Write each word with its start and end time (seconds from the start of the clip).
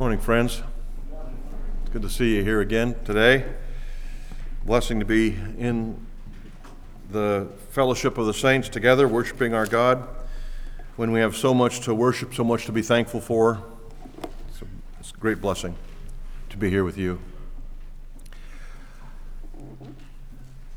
Morning, 0.00 0.18
friends. 0.18 0.62
It's 1.82 1.90
good 1.92 2.00
to 2.00 2.08
see 2.08 2.36
you 2.36 2.42
here 2.42 2.62
again 2.62 2.96
today. 3.04 3.44
Blessing 4.64 4.98
to 4.98 5.04
be 5.04 5.36
in 5.58 6.06
the 7.10 7.48
fellowship 7.68 8.16
of 8.16 8.24
the 8.24 8.32
saints 8.32 8.70
together, 8.70 9.06
worshiping 9.06 9.52
our 9.52 9.66
God 9.66 10.08
when 10.96 11.12
we 11.12 11.20
have 11.20 11.36
so 11.36 11.52
much 11.52 11.80
to 11.80 11.94
worship, 11.94 12.32
so 12.32 12.42
much 12.42 12.64
to 12.64 12.72
be 12.72 12.80
thankful 12.80 13.20
for. 13.20 13.62
It's 14.48 14.62
a, 14.62 14.64
it's 15.00 15.10
a 15.10 15.16
great 15.18 15.42
blessing 15.42 15.76
to 16.48 16.56
be 16.56 16.70
here 16.70 16.82
with 16.82 16.96
you. 16.96 17.20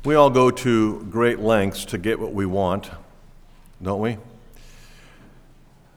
We 0.04 0.16
all 0.16 0.28
go 0.28 0.50
to 0.50 1.02
great 1.04 1.38
lengths 1.38 1.86
to 1.86 1.96
get 1.96 2.20
what 2.20 2.34
we 2.34 2.44
want, 2.44 2.90
don't 3.82 4.02
we? 4.02 4.18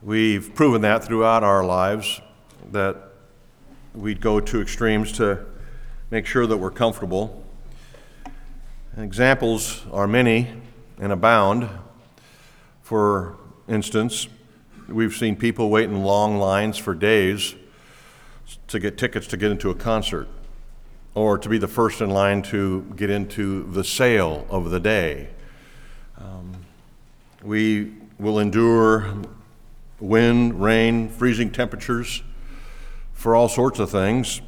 We've 0.02 0.56
proven 0.56 0.80
that 0.84 1.04
throughout 1.04 1.44
our 1.44 1.66
lives 1.66 2.22
that 2.72 3.07
we'd 3.98 4.22
go 4.22 4.40
to 4.40 4.62
extremes 4.62 5.12
to 5.14 5.44
make 6.12 6.26
sure 6.26 6.46
that 6.46 6.58
we're 6.58 6.72
comfortable. 6.72 7.44
And 8.96 9.04
examples 9.04 9.84
are 9.92 10.08
many 10.08 10.48
and 11.00 11.12
abound. 11.12 11.68
For 12.84 13.36
instance, 13.68 14.28
we've 14.88 15.14
seen 15.14 15.36
people 15.36 15.70
wait 15.70 15.86
in 15.86 16.04
long 16.04 16.38
lines 16.38 16.78
for 16.78 16.94
days 16.94 17.56
to 18.68 18.80
get 18.80 18.98
tickets 18.98 19.28
to 19.28 19.38
get 19.38 19.52
into 19.52 19.70
a 19.70 19.76
concert 19.76 20.28
or 21.16 21.38
to 21.38 21.50
be 21.50 21.58
the 21.58 21.68
first 21.68 22.00
in 22.00 22.12
line 22.12 22.44
to 22.44 22.86
get 22.96 23.10
into 23.10 23.64
the 23.72 23.84
sale 23.84 24.46
of 24.50 24.70
the 24.70 24.80
day. 24.80 25.28
Um, 26.20 26.54
we 27.44 27.94
will 28.20 28.40
endure 28.40 29.12
wind, 30.00 30.62
rain, 30.62 31.10
freezing 31.10 31.50
temperatures 31.50 32.22
for 33.18 33.36
all 33.36 33.50
sorts 33.50 33.80
of 33.80 33.90
things, 33.90 34.42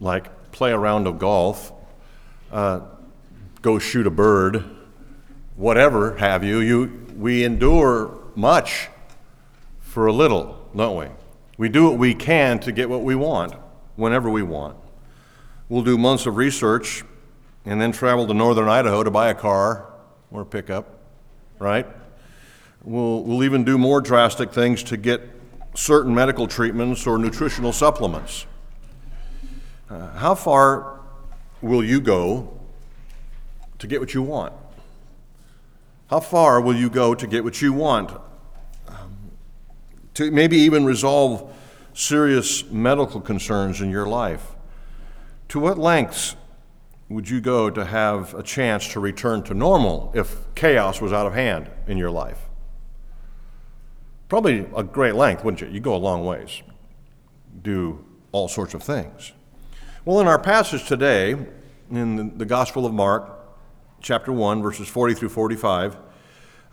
like 0.00 0.50
play 0.50 0.72
a 0.72 0.76
round 0.76 1.06
of 1.06 1.20
golf, 1.20 1.72
uh, 2.50 2.80
go 3.62 3.78
shoot 3.78 4.08
a 4.08 4.10
bird, 4.10 4.64
whatever 5.54 6.16
have 6.16 6.42
you. 6.42 6.58
you. 6.58 7.06
We 7.16 7.44
endure 7.44 8.18
much 8.34 8.88
for 9.78 10.08
a 10.08 10.12
little, 10.12 10.68
don't 10.74 10.96
we? 10.96 11.06
We 11.58 11.68
do 11.68 11.84
what 11.84 11.96
we 11.96 12.12
can 12.12 12.58
to 12.60 12.72
get 12.72 12.90
what 12.90 13.02
we 13.02 13.14
want, 13.14 13.52
whenever 13.94 14.28
we 14.28 14.42
want. 14.42 14.76
We'll 15.68 15.84
do 15.84 15.96
months 15.96 16.26
of 16.26 16.36
research 16.36 17.04
and 17.64 17.80
then 17.80 17.92
travel 17.92 18.26
to 18.26 18.34
northern 18.34 18.68
Idaho 18.68 19.04
to 19.04 19.12
buy 19.12 19.28
a 19.28 19.34
car 19.34 19.92
or 20.32 20.40
a 20.42 20.46
pickup, 20.46 20.98
right? 21.60 21.86
We'll, 22.82 23.22
we'll 23.22 23.44
even 23.44 23.62
do 23.62 23.78
more 23.78 24.00
drastic 24.00 24.52
things 24.52 24.82
to 24.84 24.96
get 24.96 25.37
certain 25.78 26.12
medical 26.12 26.48
treatments 26.48 27.06
or 27.06 27.18
nutritional 27.18 27.72
supplements. 27.72 28.46
Uh, 29.88 30.08
how 30.14 30.34
far 30.34 30.98
will 31.62 31.84
you 31.84 32.00
go 32.00 32.52
to 33.78 33.86
get 33.86 34.00
what 34.00 34.12
you 34.12 34.20
want? 34.20 34.52
How 36.10 36.18
far 36.18 36.60
will 36.60 36.74
you 36.74 36.90
go 36.90 37.14
to 37.14 37.26
get 37.28 37.44
what 37.44 37.62
you 37.62 37.72
want? 37.72 38.10
Um, 38.88 39.30
to 40.14 40.32
maybe 40.32 40.56
even 40.56 40.84
resolve 40.84 41.54
serious 41.94 42.68
medical 42.70 43.20
concerns 43.20 43.80
in 43.80 43.88
your 43.88 44.08
life? 44.08 44.56
To 45.50 45.60
what 45.60 45.78
lengths 45.78 46.34
would 47.08 47.30
you 47.30 47.40
go 47.40 47.70
to 47.70 47.84
have 47.84 48.34
a 48.34 48.42
chance 48.42 48.88
to 48.94 49.00
return 49.00 49.44
to 49.44 49.54
normal 49.54 50.10
if 50.12 50.38
chaos 50.56 51.00
was 51.00 51.12
out 51.12 51.28
of 51.28 51.34
hand 51.34 51.70
in 51.86 51.98
your 51.98 52.10
life? 52.10 52.47
Probably 54.28 54.66
a 54.76 54.84
great 54.84 55.14
length, 55.14 55.42
wouldn't 55.42 55.62
you? 55.62 55.68
You 55.68 55.80
go 55.80 55.94
a 55.94 55.96
long 55.96 56.24
ways, 56.24 56.62
do 57.62 58.04
all 58.32 58.46
sorts 58.46 58.74
of 58.74 58.82
things. 58.82 59.32
Well, 60.04 60.20
in 60.20 60.26
our 60.26 60.38
passage 60.38 60.86
today, 60.86 61.36
in 61.90 62.36
the 62.36 62.44
Gospel 62.44 62.84
of 62.84 62.92
Mark, 62.92 63.30
chapter 64.02 64.30
1, 64.30 64.62
verses 64.62 64.86
40 64.86 65.14
through 65.14 65.30
45, 65.30 65.96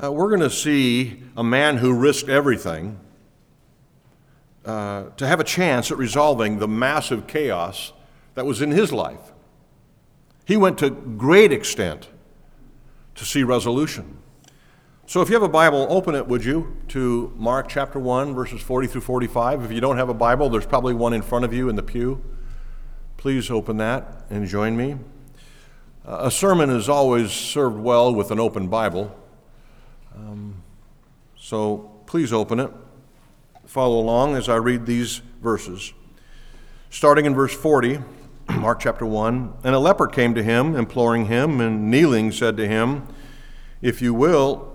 uh, 0.04 0.12
we're 0.12 0.28
going 0.28 0.42
to 0.42 0.50
see 0.50 1.24
a 1.38 1.44
man 1.44 1.78
who 1.78 1.94
risked 1.98 2.28
everything 2.28 3.00
uh, 4.66 5.06
to 5.16 5.26
have 5.26 5.40
a 5.40 5.44
chance 5.44 5.92
at 5.92 5.98
resolving 5.98 6.60
the 6.60 6.68
massive 6.68 7.26
chaos 7.28 7.94
that 8.34 8.46
was 8.46 8.62
in 8.62 8.72
his 8.72 8.92
life. 8.92 9.32
He 10.44 10.58
went 10.58 10.78
to 10.80 10.90
great 10.90 11.54
extent 11.54 12.10
to 13.16 13.24
see 13.24 13.44
resolution. 13.44 14.18
So 15.08 15.22
if 15.22 15.30
you 15.30 15.36
have 15.36 15.44
a 15.44 15.48
Bible, 15.48 15.86
open 15.88 16.16
it, 16.16 16.28
would 16.28 16.44
you, 16.44 16.78
to 16.88 17.32
Mark 17.38 17.70
chapter 17.70 18.00
1, 18.00 18.34
verses 18.34 18.60
40 18.60 18.88
through 18.88 19.02
45. 19.02 19.64
If 19.64 19.72
you 19.72 19.80
don't 19.80 19.98
have 19.98 20.10
a 20.10 20.16
Bible, 20.16 20.50
there's 20.50 20.66
probably 20.66 20.96
one 20.96 21.14
in 21.14 21.22
front 21.22 21.46
of 21.46 21.54
you 21.54 21.70
in 21.70 21.76
the 21.76 21.84
pew. 21.84 22.24
Please 23.16 23.52
open 23.52 23.78
that 23.78 24.26
and 24.32 24.48
join 24.48 24.76
me. 24.76 24.98
Uh, 26.08 26.22
a 26.22 26.32
sermon 26.32 26.72
is 26.72 26.90
always 26.90 27.32
served 27.32 27.78
well 27.78 28.16
with 28.16 28.32
an 28.32 28.40
open 28.40 28.68
Bible. 28.68 29.16
Um, 30.16 30.64
so 31.38 31.92
please 32.08 32.34
open 32.34 32.60
it. 32.60 32.72
Follow 33.68 34.00
along 34.00 34.36
as 34.36 34.50
I 34.50 34.56
read 34.56 34.88
these 34.88 35.22
verses. 35.40 35.94
Starting 36.90 37.28
in 37.28 37.36
verse 37.36 37.54
40. 37.54 38.00
Mark 38.50 38.80
chapter 38.80 39.06
1. 39.06 39.54
And 39.64 39.76
a 39.76 39.80
leper 39.80 40.08
came 40.08 40.34
to 40.34 40.42
him, 40.42 40.76
imploring 40.76 41.28
him, 41.28 41.62
and 41.62 41.92
kneeling 41.92 42.32
said 42.32 42.58
to 42.58 42.68
him, 42.68 43.08
If 43.84 44.02
you 44.02 44.12
will, 44.12 44.75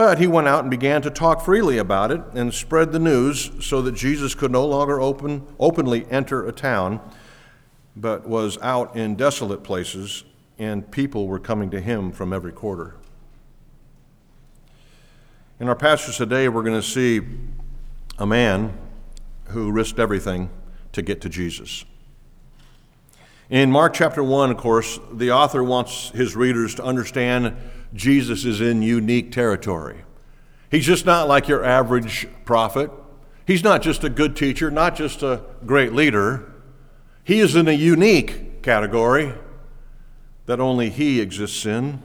But 0.00 0.18
he 0.18 0.26
went 0.26 0.48
out 0.48 0.60
and 0.60 0.70
began 0.70 1.02
to 1.02 1.10
talk 1.10 1.44
freely 1.44 1.76
about 1.76 2.10
it, 2.10 2.22
and 2.32 2.54
spread 2.54 2.90
the 2.90 2.98
news, 2.98 3.50
so 3.60 3.82
that 3.82 3.92
Jesus 3.92 4.34
could 4.34 4.50
no 4.50 4.64
longer 4.64 4.98
open, 4.98 5.46
openly 5.58 6.06
enter 6.10 6.48
a 6.48 6.52
town, 6.52 7.02
but 7.94 8.26
was 8.26 8.56
out 8.62 8.96
in 8.96 9.14
desolate 9.14 9.62
places, 9.62 10.24
and 10.58 10.90
people 10.90 11.26
were 11.26 11.38
coming 11.38 11.68
to 11.72 11.82
him 11.82 12.12
from 12.12 12.32
every 12.32 12.50
quarter. 12.50 12.94
In 15.60 15.68
our 15.68 15.76
passage 15.76 16.16
today, 16.16 16.48
we're 16.48 16.62
going 16.62 16.80
to 16.80 16.82
see 16.82 17.20
a 18.16 18.26
man 18.26 18.72
who 19.48 19.70
risked 19.70 19.98
everything 19.98 20.48
to 20.92 21.02
get 21.02 21.20
to 21.20 21.28
Jesus. 21.28 21.84
In 23.50 23.70
Mark 23.70 23.92
chapter 23.92 24.24
1, 24.24 24.50
of 24.50 24.56
course, 24.56 24.98
the 25.12 25.32
author 25.32 25.62
wants 25.62 26.08
his 26.14 26.34
readers 26.34 26.74
to 26.76 26.84
understand 26.84 27.54
Jesus 27.94 28.44
is 28.44 28.60
in 28.60 28.82
unique 28.82 29.32
territory. 29.32 30.04
He's 30.70 30.86
just 30.86 31.04
not 31.04 31.26
like 31.26 31.48
your 31.48 31.64
average 31.64 32.28
prophet. 32.44 32.90
He's 33.46 33.64
not 33.64 33.82
just 33.82 34.04
a 34.04 34.08
good 34.08 34.36
teacher, 34.36 34.70
not 34.70 34.94
just 34.94 35.22
a 35.22 35.42
great 35.66 35.92
leader. 35.92 36.52
He 37.24 37.40
is 37.40 37.56
in 37.56 37.66
a 37.66 37.72
unique 37.72 38.62
category 38.62 39.34
that 40.46 40.60
only 40.60 40.90
he 40.90 41.20
exists 41.20 41.66
in. 41.66 42.02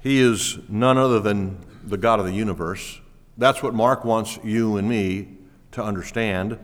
He 0.00 0.20
is 0.20 0.58
none 0.68 0.96
other 0.96 1.20
than 1.20 1.58
the 1.84 1.96
God 1.96 2.20
of 2.20 2.26
the 2.26 2.32
universe. 2.32 3.00
That's 3.36 3.62
what 3.62 3.74
Mark 3.74 4.04
wants 4.04 4.38
you 4.44 4.76
and 4.76 4.88
me 4.88 5.36
to 5.72 5.82
understand. 5.82 6.58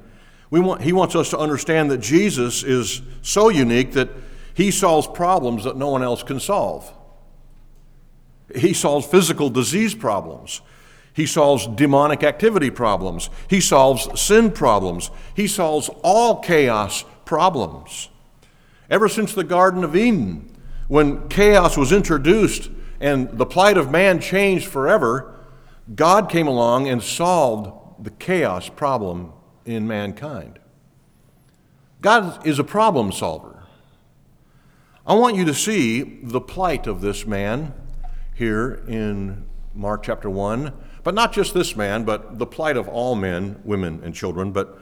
We 0.51 0.61
want, 0.61 0.83
he 0.83 0.93
wants 0.93 1.17
us 1.17 1.31
to 1.31 1.39
understand 1.39 1.91
that 1.91 1.99
Jesus 1.99 2.63
is 2.63 3.03
so 3.23 3.49
unique 3.49 3.93
that 3.93 4.11
he 4.55 4.71
solves 4.71 5.07
problems 5.07 5.65
that 5.65 5.77
no 5.77 5.89
one 5.89 6.03
else 6.03 6.23
can 6.23 6.39
solve. 6.41 6.93
He 8.55 8.73
solves 8.73 9.07
physical 9.07 9.51
disease 9.51 9.95
problems. 9.95 10.61
He 11.13 11.27
solves 11.27 11.67
demonic 11.67 12.23
activity 12.23 12.71
problems. 12.71 13.31
He 13.49 13.61
solves 13.61 14.21
sin 14.21 14.51
problems. 14.51 15.11
He 15.35 15.49
solves 15.49 15.89
all 16.03 16.41
chaos 16.41 17.05
problems. 17.25 18.11
Ever 18.91 19.09
since 19.09 19.33
the 19.33 19.45
Garden 19.45 19.83
of 19.83 19.97
Eden, 19.97 20.55
when 20.89 21.29
chaos 21.29 21.77
was 21.77 21.91
introduced 21.91 22.71
and 23.01 23.31
the 23.39 23.47
plight 23.47 23.77
of 23.77 23.91
man 23.91 24.21
changed 24.21 24.67
forever, 24.67 25.35
God 25.95 26.29
came 26.29 26.47
along 26.47 26.89
and 26.89 27.03
solved 27.03 28.05
the 28.05 28.11
chaos 28.11 28.69
problem 28.69 29.33
in 29.65 29.87
mankind. 29.87 30.59
God 32.01 32.47
is 32.47 32.59
a 32.59 32.65
problem 32.65 33.11
solver. 33.11 33.65
I 35.07 35.15
want 35.15 35.37
you 35.37 35.45
to 35.45 35.55
see 35.55 36.21
the 36.23 36.41
plight 36.41 36.87
of 36.87 37.01
this 37.01 37.27
man 37.27 37.73
here 38.37 38.85
in 38.87 39.47
Mark 39.75 40.03
chapter 40.03 40.29
1, 40.29 40.73
but 41.03 41.15
not 41.15 41.33
just 41.33 41.55
this 41.55 41.75
man, 41.75 42.05
but 42.05 42.39
the 42.39 42.47
plight 42.47 42.77
of 42.77 42.87
all 42.87 43.15
men, 43.15 43.61
women, 43.65 44.01
and 44.05 44.15
children. 44.15 44.53
But 44.53 44.79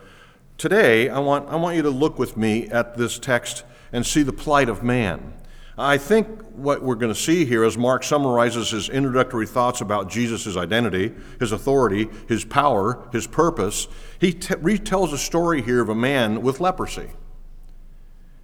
today, 0.57 1.09
I 1.09 1.19
want, 1.19 1.49
I 1.49 1.55
want 1.55 1.77
you 1.77 1.81
to 1.83 1.89
look 1.89 2.19
with 2.19 2.35
me 2.35 2.67
at 2.67 2.97
this 2.97 3.17
text 3.17 3.63
and 3.93 4.05
see 4.05 4.23
the 4.23 4.33
plight 4.33 4.67
of 4.67 4.83
man. 4.83 5.33
I 5.77 5.97
think 5.97 6.27
what 6.51 6.83
we're 6.83 6.95
going 6.95 7.13
to 7.13 7.19
see 7.19 7.45
here 7.45 7.63
as 7.63 7.77
Mark 7.77 8.03
summarizes 8.03 8.71
his 8.71 8.89
introductory 8.89 9.47
thoughts 9.47 9.79
about 9.79 10.09
Jesus' 10.09 10.57
identity, 10.57 11.13
his 11.39 11.53
authority, 11.53 12.09
his 12.27 12.43
power, 12.43 13.07
his 13.13 13.25
purpose, 13.25 13.87
he 14.19 14.33
t- 14.33 14.55
retells 14.55 15.13
a 15.13 15.17
story 15.17 15.61
here 15.61 15.81
of 15.81 15.89
a 15.89 15.95
man 15.95 16.41
with 16.41 16.59
leprosy. 16.59 17.11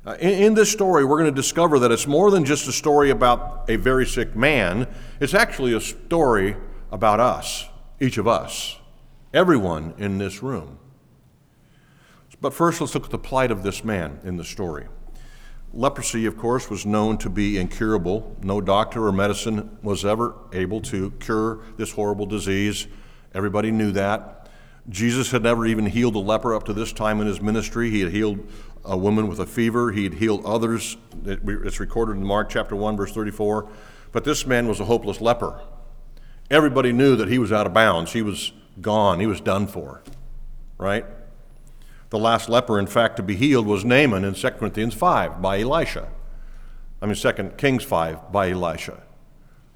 Uh, 0.05 0.15
in, 0.19 0.29
in 0.29 0.53
this 0.55 0.71
story, 0.71 1.05
we're 1.05 1.19
going 1.19 1.33
to 1.33 1.35
discover 1.35 1.77
that 1.79 1.91
it's 1.91 2.07
more 2.07 2.31
than 2.31 2.43
just 2.43 2.67
a 2.67 2.71
story 2.71 3.11
about 3.11 3.69
a 3.69 3.75
very 3.75 4.05
sick 4.05 4.35
man, 4.35 4.87
it's 5.19 5.33
actually 5.33 5.73
a 5.73 5.81
story 5.81 6.55
about 6.91 7.19
us, 7.19 7.65
each 7.99 8.17
of 8.17 8.27
us, 8.27 8.77
everyone 9.33 9.93
in 9.97 10.17
this 10.17 10.41
room. 10.41 10.79
But 12.41 12.55
first, 12.55 12.81
let's 12.81 12.95
look 12.95 13.05
at 13.05 13.11
the 13.11 13.19
plight 13.19 13.51
of 13.51 13.61
this 13.61 13.83
man 13.83 14.19
in 14.23 14.37
the 14.37 14.43
story. 14.43 14.87
Leprosy, 15.73 16.25
of 16.25 16.35
course, 16.37 16.69
was 16.69 16.85
known 16.85 17.17
to 17.19 17.29
be 17.29 17.59
incurable. 17.59 18.35
No 18.41 18.59
doctor 18.59 19.05
or 19.05 19.11
medicine 19.11 19.77
was 19.83 20.03
ever 20.03 20.35
able 20.51 20.81
to 20.81 21.11
cure 21.19 21.59
this 21.77 21.91
horrible 21.91 22.25
disease. 22.25 22.87
Everybody 23.33 23.69
knew 23.69 23.91
that. 23.91 24.40
Jesus 24.89 25.31
had 25.31 25.43
never 25.43 25.65
even 25.65 25.85
healed 25.85 26.15
a 26.15 26.19
leper 26.19 26.55
up 26.55 26.63
to 26.65 26.73
this 26.73 26.91
time 26.91 27.21
in 27.21 27.27
his 27.27 27.41
ministry. 27.41 27.89
He 27.89 28.01
had 28.01 28.11
healed 28.11 28.45
a 28.83 28.97
woman 28.97 29.27
with 29.27 29.39
a 29.39 29.45
fever, 29.45 29.91
he 29.91 30.05
had 30.05 30.15
healed 30.15 30.43
others. 30.45 30.97
It's 31.23 31.79
recorded 31.79 32.17
in 32.17 32.23
Mark 32.23 32.49
chapter 32.49 32.75
1, 32.75 32.97
verse 32.97 33.13
34. 33.13 33.69
But 34.11 34.23
this 34.23 34.45
man 34.45 34.67
was 34.67 34.79
a 34.79 34.85
hopeless 34.85 35.21
leper. 35.21 35.61
Everybody 36.49 36.91
knew 36.91 37.15
that 37.15 37.29
he 37.29 37.37
was 37.37 37.51
out 37.51 37.67
of 37.67 37.73
bounds. 37.73 38.13
He 38.13 38.21
was 38.21 38.51
gone. 38.81 39.19
He 39.19 39.27
was 39.27 39.39
done 39.39 39.67
for, 39.67 40.01
right? 40.77 41.05
The 42.09 42.19
last 42.19 42.49
leper, 42.49 42.77
in 42.77 42.87
fact, 42.87 43.15
to 43.17 43.23
be 43.23 43.35
healed 43.35 43.67
was 43.67 43.85
Naaman 43.85 44.25
in 44.25 44.33
2 44.33 44.49
Corinthians 44.51 44.93
5 44.93 45.41
by 45.41 45.61
Elisha. 45.61 46.09
I 47.01 47.05
mean, 47.05 47.15
2 47.15 47.31
Kings 47.57 47.83
5 47.83 48.31
by 48.31 48.49
Elisha. 48.51 49.01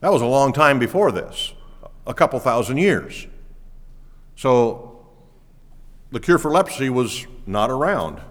That 0.01 0.11
was 0.11 0.21
a 0.21 0.27
long 0.27 0.51
time 0.51 0.77
before 0.77 1.11
this, 1.11 1.53
a 2.05 2.13
couple 2.13 2.39
thousand 2.39 2.77
years. 2.77 3.27
So 4.35 4.94
the 6.15 6.21
cure 6.21 6.37
for 6.37 6.49
leprosy 6.49 6.89
was 6.89 7.27
not 7.45 7.69
around. 7.69 8.21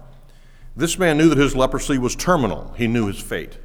This 0.75 0.97
man 0.97 1.19
knew 1.19 1.29
that 1.29 1.37
his 1.37 1.55
leprosy 1.55 1.99
was 1.99 2.15
terminal, 2.15 2.73
he 2.75 2.87
knew 2.87 3.05
his 3.05 3.21
fate. 3.21 3.59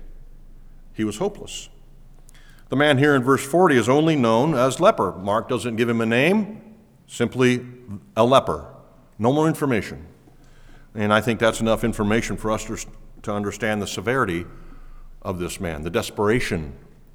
He 0.93 1.05
was 1.05 1.17
hopeless. 1.17 1.71
The 2.69 2.77
man 2.77 2.99
here 2.99 3.15
in 3.15 3.23
verse 3.23 3.43
40 3.43 3.79
is 3.79 3.89
only 3.89 4.17
known 4.17 4.55
as 4.55 4.79
leper. 4.79 5.13
Mark 5.13 5.49
doesn't 5.49 5.77
give 5.77 5.89
him 5.89 6.03
a 6.03 6.07
name, 6.07 6.77
simply 7.07 7.67
a 8.15 8.23
leper. 8.23 8.67
No 9.19 9.33
more 9.33 9.49
information. 9.49 10.07
And 10.95 11.15
I 11.15 11.23
think 11.23 11.41
that's 11.41 11.63
enough 11.63 11.83
information 11.83 12.37
for 12.37 12.51
us 12.51 12.67
to, 12.67 12.77
to 13.23 13.33
understand 13.33 13.81
the 13.81 13.87
severity 13.87 14.45
of 15.23 15.39
this 15.39 15.61
man, 15.61 15.83
the 15.83 15.89
desperation 15.89 16.75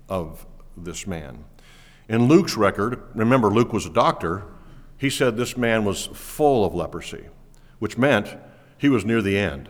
of 0.10 0.48
this 0.76 1.06
man. 1.06 1.46
In 2.10 2.24
Luke's 2.24 2.58
record, 2.58 3.00
remember, 3.14 3.52
Luke 3.52 3.74
was 3.74 3.86
a 3.86 3.92
doctor, 3.92 4.46
he 4.98 5.10
said 5.10 5.38
this 5.38 5.58
man 5.58 5.86
was 5.86 6.08
full 6.08 6.66
of 6.66 6.74
leprosy, 6.74 7.26
which 7.80 7.98
meant 7.98 8.38
he 8.78 8.90
was 8.90 9.06
near 9.06 9.22
the 9.22 9.38
end. 9.38 9.70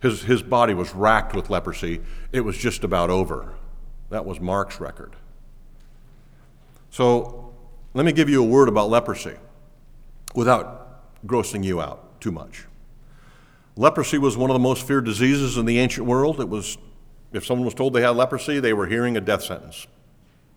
His, 0.00 0.22
his 0.22 0.42
body 0.42 0.74
was 0.74 0.94
racked 0.94 1.34
with 1.34 1.50
leprosy. 1.50 2.00
It 2.32 2.40
was 2.40 2.56
just 2.56 2.84
about 2.84 3.10
over. 3.10 3.54
That 4.08 4.24
was 4.24 4.40
Mark's 4.40 4.80
record. 4.80 5.14
So 6.90 7.54
let 7.94 8.04
me 8.04 8.12
give 8.12 8.28
you 8.28 8.42
a 8.42 8.46
word 8.46 8.68
about 8.68 8.88
leprosy 8.88 9.36
without 10.34 11.26
grossing 11.26 11.64
you 11.64 11.80
out 11.80 12.20
too 12.20 12.32
much. 12.32 12.66
Leprosy 13.76 14.18
was 14.18 14.36
one 14.36 14.50
of 14.50 14.54
the 14.54 14.60
most 14.60 14.86
feared 14.86 15.04
diseases 15.04 15.56
in 15.56 15.64
the 15.64 15.78
ancient 15.78 16.06
world. 16.06 16.40
It 16.40 16.48
was, 16.48 16.76
if 17.32 17.46
someone 17.46 17.64
was 17.64 17.74
told 17.74 17.92
they 17.92 18.02
had 18.02 18.10
leprosy, 18.10 18.58
they 18.58 18.72
were 18.72 18.86
hearing 18.86 19.16
a 19.16 19.20
death 19.20 19.42
sentence. 19.42 19.86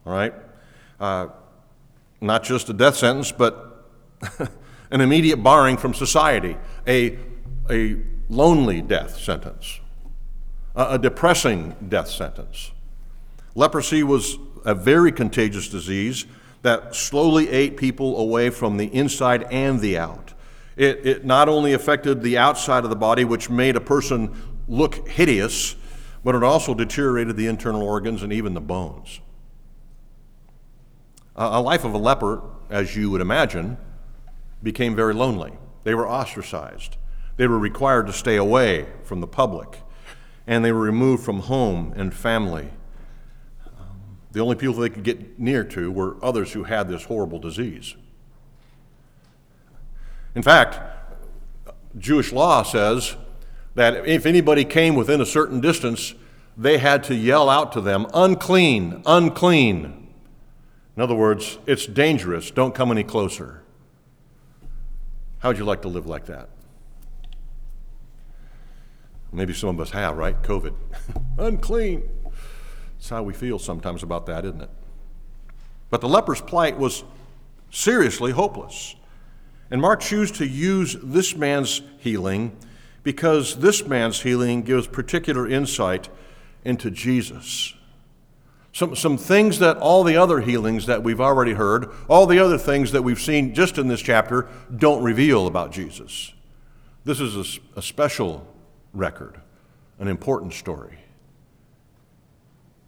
All 0.06 0.14
right? 0.14 0.34
Uh, 1.00 1.28
not 2.22 2.44
just 2.44 2.70
a 2.70 2.74
death 2.74 2.96
sentence, 2.96 3.32
but 3.32 3.73
an 4.92 5.02
immediate 5.02 5.38
barring 5.38 5.78
from 5.78 5.94
society, 5.94 6.58
a, 6.88 7.18
a 7.70 7.98
lonely 8.30 8.82
death 8.82 9.20
sentence, 9.20 9.80
a, 10.76 10.94
a 10.94 11.00
depressing 11.00 11.76
death 11.90 12.10
sentence. 12.10 12.72
Leprosy 13.56 14.04
was 14.04 14.38
a 14.66 14.74
very 14.74 15.12
contagious 15.12 15.68
disease 15.68 16.26
that 16.62 16.96
slowly 16.96 17.50
ate 17.50 17.78
people 17.78 18.18
away 18.18 18.50
from 18.50 18.78
the 18.78 18.86
inside 18.94 19.44
and 19.52 19.80
the 19.82 19.98
out. 19.98 20.34
It, 20.76 21.06
it 21.06 21.26
not 21.26 21.50
only 21.50 21.74
affected 21.74 22.24
the 22.24 22.38
outside 22.38 22.84
of 22.84 22.90
the 22.90 22.96
body, 22.96 23.26
which 23.26 23.50
made 23.50 23.76
a 23.76 23.82
person 23.82 24.36
look 24.68 25.08
hideous, 25.08 25.76
but 26.24 26.36
it 26.36 26.44
also 26.44 26.74
deteriorated 26.74 27.36
the 27.36 27.48
internal 27.48 27.84
organs 27.84 28.24
and 28.24 28.32
even 28.32 28.54
the 28.54 28.62
bones. 28.62 29.20
A 31.36 31.62
life 31.62 31.84
of 31.84 31.94
a 31.94 31.98
leper, 31.98 32.42
as 32.70 32.96
you 32.96 33.10
would 33.10 33.22
imagine, 33.22 33.78
became 34.64 34.96
very 34.96 35.14
lonely. 35.14 35.54
They 35.84 35.94
were 35.94 36.08
ostracized. 36.08 36.98
They 37.38 37.48
were 37.48 37.60
required 37.60 38.08
to 38.08 38.14
stay 38.14 38.38
away 38.38 38.88
from 39.04 39.22
the 39.22 39.28
public, 39.28 39.82
and 40.48 40.64
they 40.64 40.72
were 40.72 40.80
removed 40.80 41.24
from 41.24 41.42
home 41.42 41.94
and 41.96 42.14
family. 42.14 42.70
The 44.32 44.40
only 44.40 44.56
people 44.56 44.76
they 44.76 44.90
could 44.90 45.04
get 45.04 45.40
near 45.40 45.64
to 45.66 45.92
were 45.92 46.18
others 46.24 46.54
who 46.54 46.64
had 46.64 46.88
this 46.88 47.04
horrible 47.04 47.40
disease. 47.40 47.96
In 50.36 50.42
fact, 50.42 50.80
Jewish 51.98 52.32
law 52.32 52.64
says 52.64 53.16
that 53.76 54.08
if 54.08 54.26
anybody 54.26 54.66
came 54.66 54.96
within 54.96 55.22
a 55.22 55.26
certain 55.26 55.62
distance, 55.62 56.16
they 56.58 56.78
had 56.80 57.04
to 57.06 57.16
yell 57.16 57.50
out 57.50 57.72
to 57.74 57.82
them, 57.82 58.08
unclean, 58.14 59.04
unclean. 59.06 60.14
In 60.96 61.02
other 61.02 61.16
words, 61.16 61.58
it's 61.66 61.86
dangerous, 61.86 62.52
don't 62.52 62.76
come 62.76 62.92
any 62.92 63.04
closer. 63.04 63.63
How 65.44 65.50
would 65.50 65.58
you 65.58 65.66
like 65.66 65.82
to 65.82 65.90
live 65.90 66.06
like 66.06 66.28
that? 66.28 66.48
Maybe 69.34 69.54
some 69.54 69.68
of 69.68 69.80
us 69.82 69.92
have, 69.92 70.16
right? 70.16 70.42
COVID. 70.42 70.74
unclean. 71.38 72.10
That's 72.94 73.10
how 73.10 73.24
we 73.24 73.34
feel 73.34 73.60
sometimes 73.60 74.04
about 74.04 74.26
that, 74.28 74.46
isn't 74.46 74.62
it? 74.62 74.70
But 75.90 76.00
the 76.00 76.08
leper's 76.08 76.40
plight 76.40 76.80
was 76.80 77.04
seriously 77.72 78.32
hopeless. 78.32 78.96
And 79.70 79.82
Mark 79.82 80.00
chooses 80.00 80.38
to 80.38 80.48
use 80.48 80.96
this 81.04 81.36
man's 81.36 81.82
healing 82.00 82.56
because 83.04 83.58
this 83.58 83.86
man's 83.86 84.22
healing 84.22 84.62
gives 84.62 84.88
particular 84.88 85.46
insight 85.46 86.08
into 86.64 86.90
Jesus. 86.90 87.74
Some, 88.74 88.96
some 88.96 89.18
things 89.18 89.60
that 89.60 89.78
all 89.78 90.04
the 90.04 90.18
other 90.18 90.42
healings 90.42 90.88
that 90.88 91.04
we've 91.04 91.22
already 91.22 91.54
heard, 91.54 91.92
all 92.10 92.26
the 92.26 92.40
other 92.40 92.58
things 92.58 92.92
that 92.92 93.04
we've 93.04 93.22
seen 93.22 93.54
just 93.54 93.78
in 93.78 93.88
this 93.88 94.02
chapter, 94.02 94.50
don't 94.76 95.04
reveal 95.04 95.46
about 95.46 95.72
Jesus. 95.72 96.34
This 97.06 97.20
is 97.20 97.60
a, 97.76 97.80
a 97.80 97.82
special 97.84 98.48
record, 98.92 99.40
an 100.00 100.08
important 100.08 100.54
story. 100.54 100.98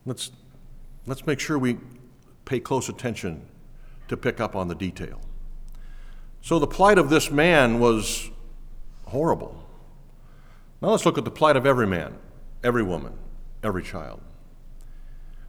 Let's, 0.07 0.31
let's 1.05 1.27
make 1.27 1.39
sure 1.39 1.59
we 1.59 1.77
pay 2.45 2.59
close 2.59 2.89
attention 2.89 3.45
to 4.07 4.17
pick 4.17 4.39
up 4.39 4.55
on 4.55 4.67
the 4.67 4.75
detail. 4.75 5.21
So 6.41 6.57
the 6.57 6.67
plight 6.67 6.97
of 6.97 7.11
this 7.11 7.29
man 7.29 7.79
was 7.79 8.31
horrible. 9.05 9.67
Now 10.81 10.89
let's 10.89 11.05
look 11.05 11.19
at 11.19 11.25
the 11.25 11.31
plight 11.31 11.55
of 11.57 11.67
every 11.67 11.87
man, 11.87 12.17
every 12.63 12.83
woman, 12.83 13.13
every 13.63 13.83
child. 13.83 14.21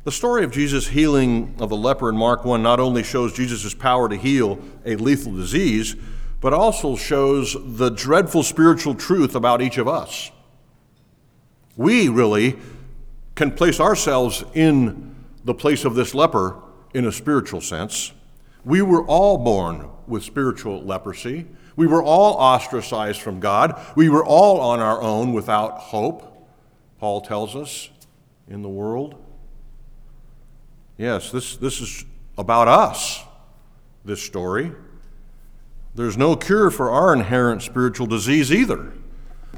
The 0.07 0.13
story 0.13 0.45
of 0.45 0.53
Jesus' 0.53 0.87
healing 0.87 1.57
of 1.59 1.69
the 1.69 1.77
leper 1.77 2.09
in 2.09 2.17
Mark 2.17 2.45
1 2.45 2.63
not 2.63 2.79
only 2.79 3.03
shows 3.03 3.33
Jesus' 3.33 3.75
power 3.75 4.09
to 4.09 4.15
heal 4.15 4.61
a 4.85 4.95
lethal 4.95 5.33
disease, 5.33 5.97
but 6.41 6.55
also 6.55 6.95
shows 6.95 7.57
the 7.61 7.91
dreadful 7.91 8.45
spiritual 8.45 8.95
truth 8.95 9.35
about 9.35 9.61
each 9.61 9.79
of 9.79 9.89
us. 9.89 10.31
We 11.77 12.09
really 12.09 12.57
can 13.35 13.51
place 13.51 13.81
ourselves 13.81 14.45
in 14.55 15.17
the 15.45 15.55
place 15.55 15.85
of 15.85 15.97
this 15.97 16.15
leper 16.15 16.63
in 16.95 17.05
a 17.05 17.11
spiritual 17.11 17.61
sense. 17.61 18.13
We 18.65 18.83
were 18.83 19.05
all 19.07 19.39
born 19.39 19.91
with 20.07 20.23
spiritual 20.23 20.85
leprosy. 20.85 21.47
We 21.75 21.89
were 21.89 22.01
all 22.05 22.35
ostracized 22.35 23.21
from 23.21 23.41
God. 23.41 23.85
We 23.97 24.09
were 24.09 24.25
all 24.25 24.61
on 24.61 24.79
our 24.79 25.03
own 25.03 25.33
without 25.33 25.79
hope, 25.79 26.47
Paul 27.01 27.23
tells 27.23 27.57
us, 27.57 27.91
in 28.47 28.63
the 28.63 28.69
world. 28.69 29.21
Yes, 30.99 31.31
this, 31.31 31.57
this 31.57 31.81
is 31.81 32.05
about 32.39 32.69
us, 32.69 33.23
this 34.05 34.23
story. 34.23 34.73
There's 35.95 36.17
no 36.17 36.37
cure 36.37 36.71
for 36.71 36.91
our 36.91 37.13
inherent 37.13 37.63
spiritual 37.63 38.07
disease 38.07 38.53
either, 38.53 38.93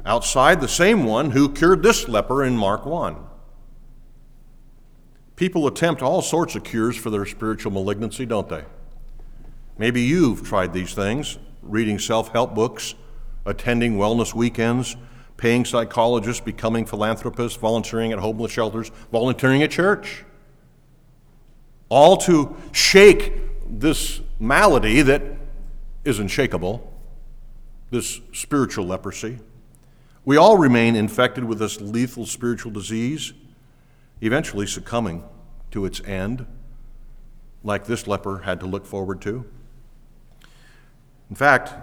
outside 0.05 0.61
the 0.61 0.67
same 0.67 1.03
one 1.03 1.31
who 1.31 1.49
cured 1.49 1.83
this 1.83 2.07
leper 2.07 2.43
in 2.43 2.57
Mark 2.57 2.85
1. 2.85 3.17
People 5.35 5.67
attempt 5.67 6.01
all 6.01 6.21
sorts 6.21 6.55
of 6.55 6.63
cures 6.63 6.97
for 6.97 7.09
their 7.09 7.25
spiritual 7.25 7.71
malignancy, 7.71 8.25
don't 8.25 8.49
they? 8.49 8.65
Maybe 9.77 10.01
you've 10.01 10.43
tried 10.43 10.73
these 10.73 10.93
things 10.93 11.37
reading 11.61 11.99
self 11.99 12.29
help 12.29 12.55
books, 12.55 12.95
attending 13.45 13.95
wellness 13.97 14.33
weekends, 14.33 14.97
paying 15.37 15.63
psychologists, 15.63 16.41
becoming 16.41 16.85
philanthropists, 16.85 17.57
volunteering 17.57 18.11
at 18.11 18.19
homeless 18.19 18.51
shelters, 18.51 18.91
volunteering 19.11 19.63
at 19.63 19.71
church. 19.71 20.25
All 21.89 22.17
to 22.17 22.55
shake 22.71 23.33
this 23.67 24.21
malady 24.39 25.01
that 25.01 25.21
is 26.05 26.19
unshakable, 26.19 26.93
this 27.91 28.21
spiritual 28.31 28.85
leprosy. 28.85 29.39
We 30.25 30.37
all 30.37 30.57
remain 30.57 30.95
infected 30.95 31.43
with 31.43 31.59
this 31.59 31.81
lethal 31.81 32.25
spiritual 32.25 32.71
disease, 32.71 33.33
eventually 34.21 34.67
succumbing 34.67 35.23
to 35.71 35.85
its 35.85 36.01
end, 36.01 36.45
like 37.63 37.85
this 37.85 38.07
leper 38.07 38.39
had 38.39 38.59
to 38.59 38.65
look 38.65 38.85
forward 38.85 39.21
to. 39.21 39.45
In 41.29 41.35
fact, 41.35 41.73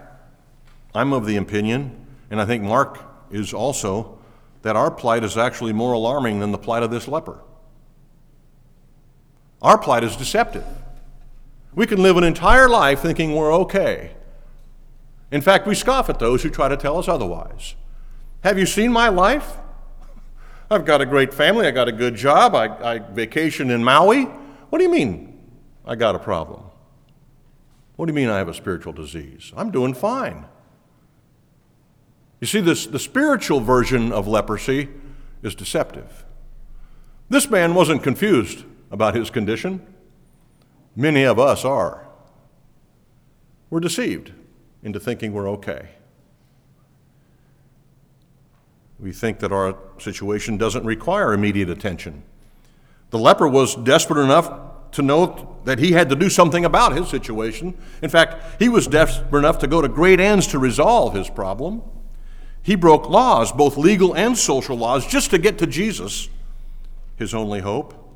I'm 0.93 1.13
of 1.13 1.25
the 1.25 1.37
opinion, 1.37 2.05
and 2.31 2.41
I 2.41 2.45
think 2.45 2.63
Mark 2.63 2.99
is 3.31 3.53
also, 3.53 4.17
that 4.61 4.75
our 4.75 4.91
plight 4.91 5.23
is 5.23 5.37
actually 5.37 5.73
more 5.73 5.93
alarming 5.93 6.39
than 6.39 6.51
the 6.51 6.57
plight 6.57 6.83
of 6.83 6.91
this 6.91 7.07
leper. 7.07 7.39
Our 9.61 9.77
plight 9.77 10.03
is 10.03 10.15
deceptive. 10.15 10.65
We 11.73 11.87
can 11.87 12.01
live 12.01 12.17
an 12.17 12.23
entire 12.23 12.69
life 12.69 12.99
thinking 13.01 13.35
we're 13.35 13.53
okay. 13.53 14.11
In 15.31 15.41
fact, 15.41 15.67
we 15.67 15.75
scoff 15.75 16.09
at 16.09 16.19
those 16.19 16.43
who 16.43 16.49
try 16.49 16.67
to 16.67 16.77
tell 16.77 16.97
us 16.97 17.07
otherwise. 17.07 17.75
Have 18.43 18.57
you 18.57 18.65
seen 18.65 18.91
my 18.91 19.09
life? 19.09 19.57
I've 20.71 20.85
got 20.85 21.01
a 21.01 21.05
great 21.05 21.33
family, 21.33 21.67
I 21.67 21.71
got 21.71 21.87
a 21.87 21.91
good 21.91 22.15
job, 22.15 22.55
I, 22.55 22.95
I 22.95 22.99
vacation 22.99 23.69
in 23.69 23.83
Maui. 23.83 24.23
What 24.69 24.79
do 24.79 24.83
you 24.83 24.91
mean 24.91 25.39
I 25.85 25.95
got 25.95 26.15
a 26.15 26.19
problem? 26.19 26.63
What 27.95 28.05
do 28.05 28.11
you 28.11 28.15
mean 28.15 28.29
I 28.29 28.37
have 28.37 28.49
a 28.49 28.53
spiritual 28.53 28.93
disease? 28.93 29.51
I'm 29.55 29.71
doing 29.71 29.93
fine. 29.93 30.45
You 32.39 32.47
see, 32.47 32.61
this, 32.61 32.85
the 32.85 32.99
spiritual 32.99 33.59
version 33.59 34.11
of 34.11 34.27
leprosy 34.27 34.89
is 35.41 35.55
deceptive. 35.55 36.25
This 37.29 37.49
man 37.49 37.73
wasn't 37.73 38.03
confused 38.03 38.63
about 38.91 39.15
his 39.15 39.29
condition. 39.29 39.85
Many 40.95 41.23
of 41.23 41.39
us 41.39 41.63
are. 41.65 42.07
We're 43.69 43.79
deceived 43.79 44.31
into 44.83 44.99
thinking 44.99 45.33
we're 45.33 45.49
okay. 45.51 45.89
We 48.99 49.11
think 49.11 49.39
that 49.39 49.51
our 49.51 49.77
situation 49.99 50.57
doesn't 50.57 50.85
require 50.85 51.33
immediate 51.33 51.69
attention. 51.69 52.23
The 53.11 53.19
leper 53.19 53.47
was 53.47 53.75
desperate 53.75 54.23
enough 54.23 54.51
to 54.91 55.01
know 55.01 55.57
that 55.65 55.79
he 55.79 55.91
had 55.91 56.09
to 56.09 56.15
do 56.15 56.29
something 56.29 56.65
about 56.65 56.95
his 56.95 57.09
situation. 57.09 57.77
In 58.01 58.09
fact, 58.09 58.59
he 58.59 58.69
was 58.69 58.87
desperate 58.87 59.39
enough 59.39 59.59
to 59.59 59.67
go 59.67 59.81
to 59.81 59.87
great 59.87 60.19
ends 60.19 60.47
to 60.47 60.59
resolve 60.59 61.13
his 61.13 61.29
problem. 61.29 61.83
He 62.63 62.75
broke 62.75 63.09
laws, 63.09 63.51
both 63.51 63.77
legal 63.77 64.15
and 64.15 64.37
social 64.37 64.77
laws, 64.77 65.05
just 65.05 65.29
to 65.31 65.37
get 65.37 65.57
to 65.59 65.67
Jesus, 65.67 66.29
his 67.17 67.33
only 67.33 67.59
hope. 67.59 68.06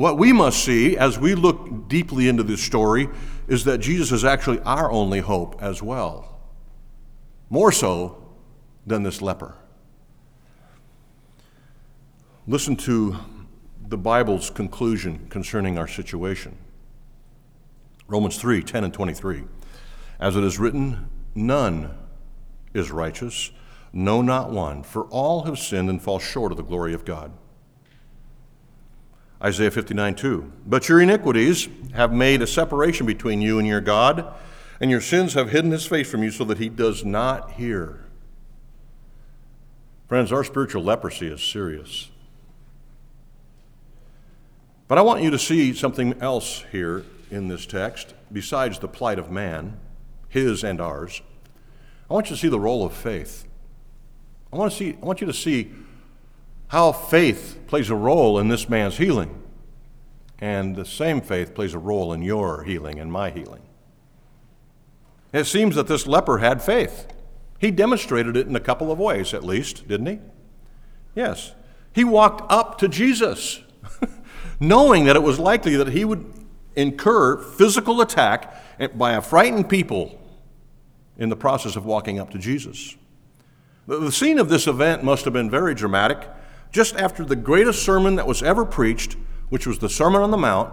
What 0.00 0.16
we 0.16 0.32
must 0.32 0.64
see 0.64 0.96
as 0.96 1.18
we 1.18 1.34
look 1.34 1.86
deeply 1.86 2.26
into 2.26 2.42
this 2.42 2.62
story 2.62 3.10
is 3.48 3.64
that 3.64 3.82
Jesus 3.82 4.12
is 4.12 4.24
actually 4.24 4.58
our 4.60 4.90
only 4.90 5.20
hope 5.20 5.62
as 5.62 5.82
well. 5.82 6.40
More 7.50 7.70
so 7.70 8.26
than 8.86 9.02
this 9.02 9.20
leper. 9.20 9.56
Listen 12.46 12.76
to 12.76 13.18
the 13.88 13.98
Bible's 13.98 14.48
conclusion 14.48 15.26
concerning 15.28 15.76
our 15.76 15.86
situation. 15.86 16.56
Romans 18.08 18.38
3 18.38 18.62
10 18.62 18.84
and 18.84 18.94
23. 18.94 19.44
As 20.18 20.34
it 20.34 20.42
is 20.42 20.58
written, 20.58 21.10
none 21.34 21.94
is 22.72 22.90
righteous, 22.90 23.50
no, 23.92 24.22
not 24.22 24.50
one, 24.50 24.82
for 24.82 25.04
all 25.08 25.42
have 25.42 25.58
sinned 25.58 25.90
and 25.90 26.00
fall 26.00 26.18
short 26.18 26.52
of 26.52 26.56
the 26.56 26.64
glory 26.64 26.94
of 26.94 27.04
God. 27.04 27.32
Isaiah 29.42 29.70
59 29.70 30.14
2. 30.14 30.52
But 30.66 30.88
your 30.88 31.00
iniquities 31.00 31.68
have 31.94 32.12
made 32.12 32.42
a 32.42 32.46
separation 32.46 33.06
between 33.06 33.40
you 33.40 33.58
and 33.58 33.66
your 33.66 33.80
God, 33.80 34.34
and 34.80 34.90
your 34.90 35.00
sins 35.00 35.34
have 35.34 35.50
hidden 35.50 35.70
his 35.70 35.86
face 35.86 36.10
from 36.10 36.22
you 36.22 36.30
so 36.30 36.44
that 36.44 36.58
he 36.58 36.68
does 36.68 37.04
not 37.04 37.52
hear. 37.52 38.04
Friends, 40.08 40.32
our 40.32 40.44
spiritual 40.44 40.82
leprosy 40.82 41.28
is 41.28 41.42
serious. 41.42 42.10
But 44.88 44.98
I 44.98 45.02
want 45.02 45.22
you 45.22 45.30
to 45.30 45.38
see 45.38 45.72
something 45.72 46.20
else 46.20 46.64
here 46.72 47.04
in 47.30 47.46
this 47.46 47.64
text, 47.64 48.14
besides 48.32 48.80
the 48.80 48.88
plight 48.88 49.20
of 49.20 49.30
man, 49.30 49.78
his 50.28 50.64
and 50.64 50.80
ours. 50.80 51.22
I 52.10 52.14
want 52.14 52.28
you 52.28 52.34
to 52.34 52.42
see 52.42 52.48
the 52.48 52.58
role 52.58 52.84
of 52.84 52.92
faith. 52.92 53.46
I 54.52 54.56
want, 54.56 54.72
to 54.72 54.76
see, 54.76 54.98
I 55.00 55.06
want 55.06 55.20
you 55.20 55.28
to 55.28 55.32
see 55.32 55.70
how 56.70 56.92
faith 56.92 57.58
plays 57.66 57.90
a 57.90 57.96
role 57.96 58.38
in 58.38 58.48
this 58.48 58.68
man's 58.68 58.96
healing. 58.96 59.42
And 60.40 60.76
the 60.76 60.84
same 60.84 61.20
faith 61.20 61.52
plays 61.52 61.74
a 61.74 61.78
role 61.78 62.12
in 62.12 62.22
your 62.22 62.62
healing 62.62 63.00
and 63.00 63.10
my 63.10 63.30
healing. 63.30 63.62
It 65.32 65.44
seems 65.44 65.74
that 65.74 65.88
this 65.88 66.06
leper 66.06 66.38
had 66.38 66.62
faith. 66.62 67.08
He 67.58 67.72
demonstrated 67.72 68.36
it 68.36 68.46
in 68.46 68.54
a 68.54 68.60
couple 68.60 68.92
of 68.92 68.98
ways, 69.00 69.34
at 69.34 69.44
least, 69.44 69.88
didn't 69.88 70.06
he? 70.06 70.18
Yes. 71.16 71.54
He 71.92 72.04
walked 72.04 72.50
up 72.52 72.78
to 72.78 72.88
Jesus, 72.88 73.60
knowing 74.60 75.06
that 75.06 75.16
it 75.16 75.24
was 75.24 75.40
likely 75.40 75.74
that 75.74 75.88
he 75.88 76.04
would 76.04 76.32
incur 76.76 77.36
physical 77.36 78.00
attack 78.00 78.96
by 78.96 79.14
a 79.14 79.20
frightened 79.20 79.68
people 79.68 80.20
in 81.18 81.30
the 81.30 81.36
process 81.36 81.74
of 81.74 81.84
walking 81.84 82.20
up 82.20 82.30
to 82.30 82.38
Jesus. 82.38 82.96
The 83.88 84.12
scene 84.12 84.38
of 84.38 84.48
this 84.48 84.68
event 84.68 85.02
must 85.02 85.24
have 85.24 85.34
been 85.34 85.50
very 85.50 85.74
dramatic. 85.74 86.28
Just 86.72 86.96
after 86.96 87.24
the 87.24 87.36
greatest 87.36 87.82
sermon 87.82 88.16
that 88.16 88.26
was 88.26 88.42
ever 88.42 88.64
preached, 88.64 89.16
which 89.48 89.66
was 89.66 89.78
the 89.78 89.88
Sermon 89.88 90.22
on 90.22 90.30
the 90.30 90.36
Mount, 90.36 90.72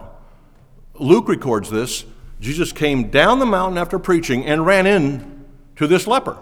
Luke 0.96 1.28
records 1.28 1.70
this. 1.70 2.06
Jesus 2.40 2.72
came 2.72 3.10
down 3.10 3.40
the 3.40 3.46
mountain 3.46 3.78
after 3.78 3.98
preaching 3.98 4.46
and 4.46 4.66
ran 4.66 4.86
in 4.86 5.46
to 5.76 5.88
this 5.88 6.06
leper. 6.06 6.38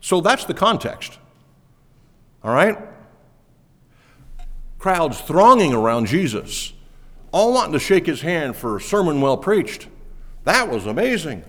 So 0.00 0.20
that's 0.20 0.44
the 0.44 0.54
context. 0.54 1.18
All 2.44 2.54
right? 2.54 2.78
Crowds 4.78 5.20
thronging 5.20 5.74
around 5.74 6.06
Jesus, 6.06 6.72
all 7.32 7.52
wanting 7.52 7.72
to 7.72 7.78
shake 7.78 8.06
his 8.06 8.22
hand 8.22 8.56
for 8.56 8.76
a 8.76 8.80
sermon 8.80 9.20
well 9.20 9.36
preached. 9.36 9.88
That 10.44 10.70
was 10.70 10.86
amazing. 10.86 11.44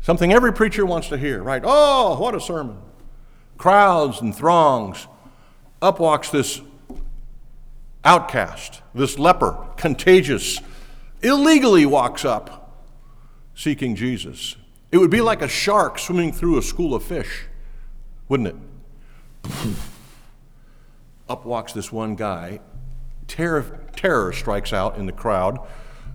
Something 0.00 0.32
every 0.32 0.52
preacher 0.52 0.84
wants 0.84 1.08
to 1.08 1.16
hear, 1.16 1.42
right? 1.42 1.62
Oh, 1.64 2.18
what 2.18 2.34
a 2.34 2.40
sermon. 2.40 2.78
Crowds 3.56 4.20
and 4.20 4.34
throngs. 4.34 5.06
Up 5.84 6.00
walks 6.00 6.30
this 6.30 6.60
outcast, 8.04 8.82
this 8.94 9.18
leper, 9.18 9.66
contagious, 9.76 10.60
illegally 11.22 11.86
walks 11.86 12.24
up 12.24 12.82
seeking 13.54 13.94
Jesus. 13.94 14.56
It 14.90 14.98
would 14.98 15.10
be 15.10 15.20
like 15.20 15.42
a 15.42 15.48
shark 15.48 15.98
swimming 15.98 16.32
through 16.32 16.58
a 16.58 16.62
school 16.62 16.94
of 16.94 17.02
fish 17.02 17.46
wouldn't 18.28 18.48
it? 18.48 19.50
Up 21.28 21.44
walks 21.44 21.72
this 21.72 21.92
one 21.92 22.14
guy. 22.14 22.60
Terror, 23.26 23.80
terror 23.96 24.32
strikes 24.32 24.72
out 24.72 24.96
in 24.96 25.06
the 25.06 25.12
crowd. 25.12 25.58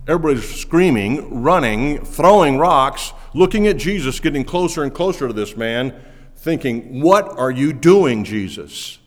Everybody's 0.06 0.48
screaming, 0.54 1.42
running, 1.42 2.04
throwing 2.04 2.58
rocks, 2.58 3.12
looking 3.34 3.66
at 3.66 3.76
Jesus, 3.76 4.20
getting 4.20 4.44
closer 4.44 4.82
and 4.82 4.94
closer 4.94 5.26
to 5.26 5.32
this 5.32 5.56
man, 5.56 5.94
thinking, 6.36 7.00
What 7.00 7.28
are 7.38 7.50
you 7.50 7.72
doing, 7.72 8.24
Jesus? 8.24 8.98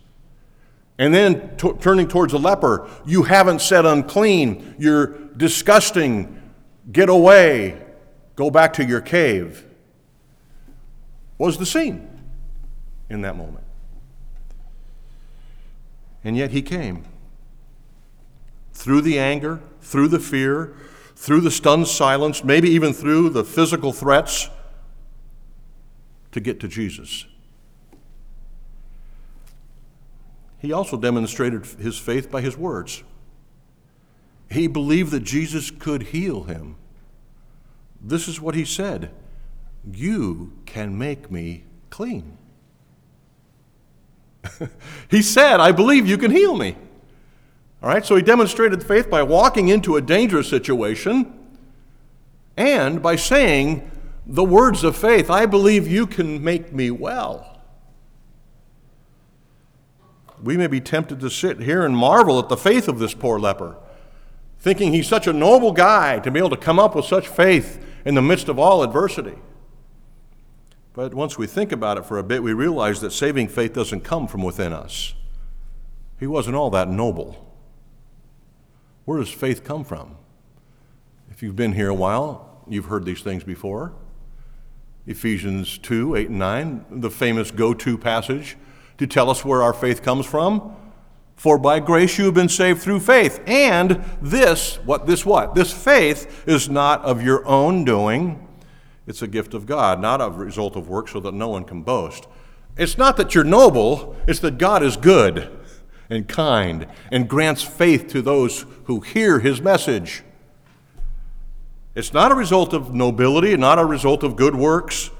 And 0.97 1.13
then 1.13 1.55
t- 1.57 1.73
turning 1.79 2.07
towards 2.07 2.33
the 2.33 2.39
leper, 2.39 2.89
You 3.05 3.23
haven't 3.23 3.61
said 3.61 3.85
unclean. 3.85 4.75
You're 4.77 5.07
disgusting. 5.37 6.41
Get 6.91 7.09
away. 7.09 7.81
Go 8.35 8.49
back 8.49 8.73
to 8.73 8.85
your 8.85 9.01
cave. 9.01 9.65
Was 11.37 11.57
the 11.57 11.65
scene 11.65 12.07
in 13.09 13.21
that 13.21 13.35
moment. 13.35 13.65
And 16.23 16.37
yet 16.37 16.51
he 16.51 16.61
came. 16.61 17.03
Through 18.73 19.01
the 19.01 19.19
anger, 19.19 19.61
through 19.81 20.07
the 20.07 20.19
fear, 20.19 20.75
through 21.15 21.41
the 21.41 21.51
stunned 21.51 21.87
silence, 21.87 22.43
maybe 22.43 22.69
even 22.69 22.93
through 22.93 23.29
the 23.29 23.43
physical 23.43 23.93
threats, 23.93 24.49
to 26.31 26.39
get 26.39 26.59
to 26.59 26.67
Jesus. 26.67 27.25
He 30.63 30.71
also 30.71 30.95
demonstrated 30.95 31.65
his 31.65 31.99
faith 31.99 32.31
by 32.31 32.39
his 32.39 32.57
words. 32.57 33.03
He 34.49 34.67
believed 34.67 35.11
that 35.11 35.19
Jesus 35.19 35.69
could 35.69 36.03
heal 36.03 36.43
him. 36.43 36.77
This 38.01 38.29
is 38.29 38.39
what 38.39 38.55
he 38.55 38.63
said 38.63 39.11
You 39.91 40.53
can 40.65 40.97
make 40.97 41.29
me 41.29 41.65
clean. 41.89 42.37
he 45.11 45.21
said, 45.21 45.59
I 45.59 45.73
believe 45.73 46.07
you 46.07 46.17
can 46.17 46.31
heal 46.31 46.55
me. 46.55 46.77
All 47.81 47.89
right, 47.89 48.05
so 48.05 48.15
he 48.15 48.21
demonstrated 48.21 48.81
faith 48.81 49.09
by 49.09 49.21
walking 49.21 49.67
into 49.67 49.97
a 49.97 50.01
dangerous 50.01 50.47
situation 50.47 51.33
and 52.55 53.03
by 53.03 53.17
saying 53.17 53.91
the 54.25 54.45
words 54.45 54.85
of 54.85 54.95
faith, 54.95 55.29
I 55.29 55.45
believe 55.45 55.89
you 55.89 56.07
can 56.07 56.41
make 56.41 56.71
me 56.71 56.89
well. 56.89 57.52
We 60.43 60.57
may 60.57 60.67
be 60.67 60.81
tempted 60.81 61.19
to 61.21 61.29
sit 61.29 61.61
here 61.61 61.85
and 61.85 61.95
marvel 61.95 62.37
at 62.37 62.49
the 62.49 62.57
faith 62.57 62.87
of 62.87 62.99
this 62.99 63.13
poor 63.13 63.39
leper, 63.39 63.77
thinking 64.59 64.91
he's 64.91 65.07
such 65.07 65.25
a 65.25 65.33
noble 65.33 65.71
guy 65.71 66.19
to 66.19 66.29
be 66.29 66.39
able 66.39 66.49
to 66.49 66.57
come 66.57 66.79
up 66.79 66.95
with 66.95 67.05
such 67.05 67.27
faith 67.27 67.83
in 68.05 68.15
the 68.15 68.21
midst 68.21 68.49
of 68.49 68.59
all 68.59 68.83
adversity. 68.83 69.37
But 70.93 71.13
once 71.13 71.37
we 71.37 71.47
think 71.47 71.71
about 71.71 71.97
it 71.97 72.05
for 72.05 72.19
a 72.19 72.23
bit, 72.23 72.43
we 72.43 72.53
realize 72.53 73.01
that 73.01 73.11
saving 73.11 73.47
faith 73.47 73.73
doesn't 73.73 74.01
come 74.01 74.27
from 74.27 74.43
within 74.43 74.73
us. 74.73 75.15
He 76.19 76.27
wasn't 76.27 76.55
all 76.55 76.69
that 76.71 76.89
noble. 76.89 77.55
Where 79.05 79.17
does 79.17 79.29
faith 79.29 79.63
come 79.63 79.83
from? 79.83 80.17
If 81.31 81.41
you've 81.41 81.55
been 81.55 81.73
here 81.73 81.89
a 81.89 81.95
while, 81.95 82.63
you've 82.67 82.85
heard 82.85 83.05
these 83.05 83.21
things 83.21 83.43
before. 83.43 83.93
Ephesians 85.07 85.77
2 85.79 86.15
8 86.15 86.29
and 86.29 86.39
9, 86.39 86.85
the 86.89 87.09
famous 87.09 87.49
go 87.49 87.73
to 87.73 87.97
passage 87.97 88.55
to 88.97 89.07
tell 89.07 89.29
us 89.29 89.43
where 89.43 89.61
our 89.61 89.73
faith 89.73 90.01
comes 90.01 90.25
from. 90.25 90.75
For 91.35 91.57
by 91.57 91.79
grace 91.79 92.17
you 92.17 92.25
have 92.25 92.33
been 92.33 92.49
saved 92.49 92.81
through 92.81 92.99
faith. 93.01 93.41
And 93.45 94.03
this, 94.21 94.75
what 94.85 95.07
this 95.07 95.25
what? 95.25 95.55
This 95.55 95.73
faith 95.73 96.47
is 96.47 96.69
not 96.69 97.01
of 97.03 97.21
your 97.21 97.45
own 97.45 97.83
doing. 97.83 98.47
It's 99.07 99.21
a 99.21 99.27
gift 99.27 99.53
of 99.53 99.65
God, 99.65 99.99
not 99.99 100.21
a 100.21 100.29
result 100.29 100.75
of 100.75 100.87
work 100.87 101.09
so 101.09 101.19
that 101.19 101.33
no 101.33 101.49
one 101.49 101.65
can 101.65 101.81
boast. 101.81 102.27
It's 102.77 102.97
not 102.97 103.17
that 103.17 103.35
you're 103.35 103.43
noble, 103.43 104.15
it's 104.27 104.39
that 104.39 104.57
God 104.57 104.81
is 104.83 104.95
good 104.95 105.51
and 106.09 106.27
kind 106.27 106.87
and 107.11 107.27
grants 107.27 107.61
faith 107.61 108.07
to 108.09 108.21
those 108.21 108.65
who 108.85 109.01
hear 109.01 109.39
his 109.39 109.61
message. 109.61 110.23
It's 111.95 112.13
not 112.13 112.31
a 112.31 112.35
result 112.35 112.73
of 112.73 112.93
nobility, 112.93 113.55
not 113.55 113.77
a 113.77 113.85
result 113.85 114.23
of 114.23 114.35
good 114.35 114.55
works. 114.55 115.11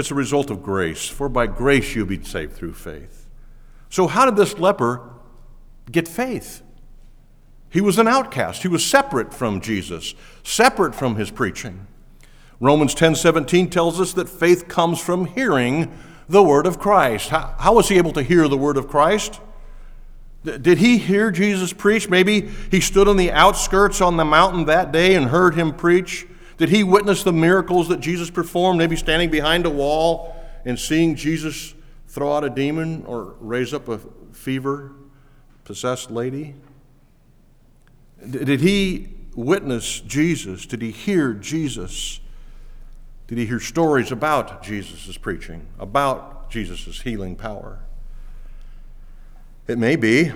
It's 0.00 0.10
a 0.10 0.14
result 0.14 0.50
of 0.50 0.62
grace. 0.62 1.06
For 1.06 1.28
by 1.28 1.46
grace 1.46 1.94
you'll 1.94 2.06
be 2.06 2.24
saved 2.24 2.54
through 2.54 2.72
faith. 2.72 3.28
So, 3.90 4.06
how 4.06 4.24
did 4.24 4.36
this 4.36 4.58
leper 4.58 5.02
get 5.92 6.08
faith? 6.08 6.62
He 7.68 7.82
was 7.82 7.98
an 7.98 8.08
outcast. 8.08 8.62
He 8.62 8.68
was 8.68 8.84
separate 8.84 9.34
from 9.34 9.60
Jesus, 9.60 10.14
separate 10.42 10.94
from 10.94 11.16
his 11.16 11.30
preaching. 11.30 11.86
Romans 12.60 12.94
10:17 12.94 13.68
tells 13.70 14.00
us 14.00 14.14
that 14.14 14.28
faith 14.28 14.68
comes 14.68 15.00
from 15.00 15.26
hearing 15.26 15.92
the 16.28 16.42
word 16.42 16.66
of 16.66 16.78
Christ. 16.78 17.28
How, 17.28 17.54
how 17.58 17.74
was 17.74 17.90
he 17.90 17.98
able 17.98 18.12
to 18.12 18.22
hear 18.22 18.48
the 18.48 18.56
word 18.56 18.78
of 18.78 18.88
Christ? 18.88 19.38
Did 20.44 20.78
he 20.78 20.96
hear 20.96 21.30
Jesus 21.30 21.74
preach? 21.74 22.08
Maybe 22.08 22.48
he 22.70 22.80
stood 22.80 23.06
on 23.06 23.18
the 23.18 23.32
outskirts 23.32 24.00
on 24.00 24.16
the 24.16 24.24
mountain 24.24 24.64
that 24.64 24.92
day 24.92 25.14
and 25.14 25.26
heard 25.26 25.54
him 25.54 25.74
preach. 25.74 26.26
Did 26.60 26.68
he 26.68 26.84
witness 26.84 27.22
the 27.22 27.32
miracles 27.32 27.88
that 27.88 28.00
Jesus 28.00 28.28
performed? 28.28 28.76
Maybe 28.76 28.94
standing 28.94 29.30
behind 29.30 29.64
a 29.64 29.70
wall 29.70 30.36
and 30.66 30.78
seeing 30.78 31.14
Jesus 31.14 31.72
throw 32.06 32.34
out 32.34 32.44
a 32.44 32.50
demon 32.50 33.02
or 33.06 33.34
raise 33.40 33.72
up 33.72 33.88
a 33.88 33.98
fever 34.30 34.92
possessed 35.64 36.10
lady? 36.10 36.54
Did 38.28 38.60
he 38.60 39.08
witness 39.34 40.00
Jesus? 40.00 40.66
Did 40.66 40.82
he 40.82 40.90
hear 40.90 41.32
Jesus? 41.32 42.20
Did 43.26 43.38
he 43.38 43.46
hear 43.46 43.58
stories 43.58 44.12
about 44.12 44.62
Jesus' 44.62 45.16
preaching, 45.16 45.66
about 45.78 46.50
Jesus' 46.50 47.00
healing 47.00 47.36
power? 47.36 47.78
It 49.66 49.78
may 49.78 49.96
be, 49.96 50.28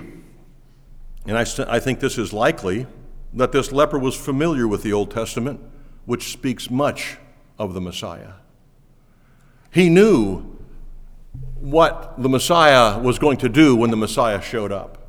and 1.27 1.37
I, 1.37 1.43
st- 1.43 1.69
I 1.69 1.79
think 1.79 1.99
this 1.99 2.17
is 2.17 2.33
likely, 2.33 2.87
that 3.31 3.51
this 3.51 3.71
leper 3.71 3.99
was 3.99 4.15
familiar 4.15 4.67
with 4.67 4.81
the 4.81 4.91
Old 4.91 5.11
Testament, 5.11 5.61
which 6.05 6.31
speaks 6.31 6.69
much 6.69 7.17
of 7.57 7.73
the 7.73 7.81
Messiah. 7.81 8.33
He 9.71 9.89
knew 9.89 10.55
what 11.59 12.21
the 12.21 12.29
Messiah 12.29 12.99
was 12.99 13.19
going 13.19 13.37
to 13.37 13.49
do 13.49 13.75
when 13.75 13.89
the 13.89 13.97
Messiah 13.97 14.41
showed 14.41 14.71
up. 14.71 15.05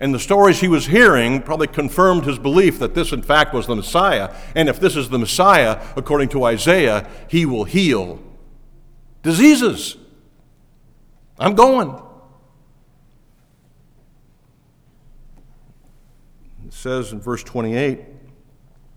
And 0.00 0.12
the 0.12 0.18
stories 0.18 0.60
he 0.60 0.68
was 0.68 0.86
hearing 0.86 1.40
probably 1.40 1.68
confirmed 1.68 2.24
his 2.24 2.38
belief 2.38 2.78
that 2.80 2.94
this, 2.94 3.12
in 3.12 3.22
fact, 3.22 3.54
was 3.54 3.66
the 3.66 3.76
Messiah. 3.76 4.34
And 4.54 4.68
if 4.68 4.80
this 4.80 4.96
is 4.96 5.08
the 5.08 5.18
Messiah, 5.18 5.80
according 5.96 6.28
to 6.30 6.44
Isaiah, 6.44 7.08
he 7.28 7.46
will 7.46 7.64
heal 7.64 8.20
diseases. 9.22 9.96
I'm 11.38 11.54
going. 11.54 12.00
It 16.66 16.72
says 16.72 17.12
in 17.12 17.20
verse 17.20 17.42
28, 17.42 18.00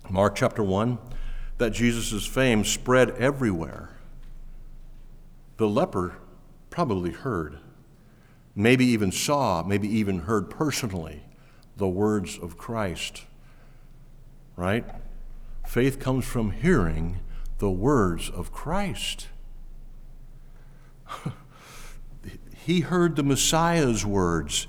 Mark 0.10 0.36
chapter 0.36 0.64
1, 0.64 0.98
that 1.58 1.72
Jesus' 1.72 2.26
fame 2.26 2.63
spread 2.63 3.12
everywhere. 3.12 3.89
The 5.58 5.67
leper 5.67 6.17
probably 6.70 7.12
heard, 7.12 7.58
maybe 8.56 8.86
even 8.86 9.12
saw, 9.12 9.63
maybe 9.63 9.88
even 9.88 10.20
heard 10.20 10.50
personally 10.50 11.24
the 11.78 11.88
words 11.88 12.38
of 12.38 12.58
Christ. 12.58 13.24
Right? 14.56 14.86
Faith 15.65 16.00
comes 16.00 16.26
from 16.26 16.52
hearing 16.52 17.20
the 17.60 17.72
words 17.72 18.30
of 18.30 18.52
Christ. 18.52 19.28
he 22.65 22.82
heard 22.82 23.15
the 23.15 23.24
Messiah's 23.24 24.06
words 24.06 24.67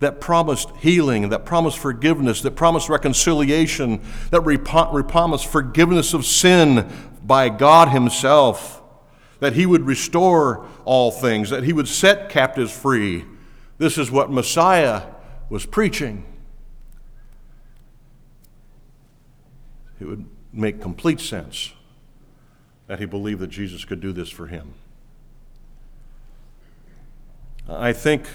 that 0.00 0.20
promised 0.20 0.70
healing, 0.78 1.28
that 1.28 1.44
promised 1.44 1.78
forgiveness, 1.78 2.40
that 2.42 2.52
promised 2.52 2.88
reconciliation, 2.88 4.02
that 4.30 5.04
promised 5.08 5.46
forgiveness 5.46 6.14
of 6.14 6.24
sin 6.24 6.90
by 7.22 7.48
God 7.48 7.90
Himself, 7.90 8.82
that 9.38 9.52
He 9.52 9.66
would 9.66 9.86
restore 9.86 10.66
all 10.84 11.10
things, 11.10 11.50
that 11.50 11.64
He 11.64 11.72
would 11.72 11.86
set 11.88 12.30
captives 12.30 12.72
free. 12.72 13.24
This 13.78 13.98
is 13.98 14.10
what 14.10 14.30
Messiah 14.30 15.02
was 15.50 15.66
preaching. 15.66 16.24
It 20.00 20.06
would 20.06 20.26
make 20.52 20.80
complete 20.80 21.20
sense 21.20 21.72
that 22.86 22.98
he 22.98 23.04
believed 23.04 23.40
that 23.40 23.50
Jesus 23.50 23.84
could 23.84 24.00
do 24.00 24.12
this 24.12 24.30
for 24.30 24.46
him. 24.48 24.74
I 27.68 27.92
think 27.92 28.26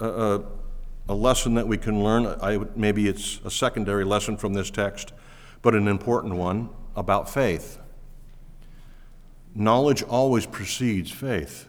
uh, 0.00 0.04
uh 0.04 0.42
a 1.08 1.14
lesson 1.14 1.54
that 1.54 1.66
we 1.66 1.78
can 1.78 2.02
learn. 2.02 2.26
I, 2.40 2.58
maybe 2.76 3.08
it's 3.08 3.40
a 3.44 3.50
secondary 3.50 4.04
lesson 4.04 4.36
from 4.36 4.54
this 4.54 4.70
text, 4.70 5.12
but 5.62 5.74
an 5.74 5.88
important 5.88 6.34
one 6.34 6.68
about 6.94 7.30
faith. 7.30 7.78
Knowledge 9.54 10.02
always 10.02 10.46
precedes 10.46 11.10
faith. 11.10 11.68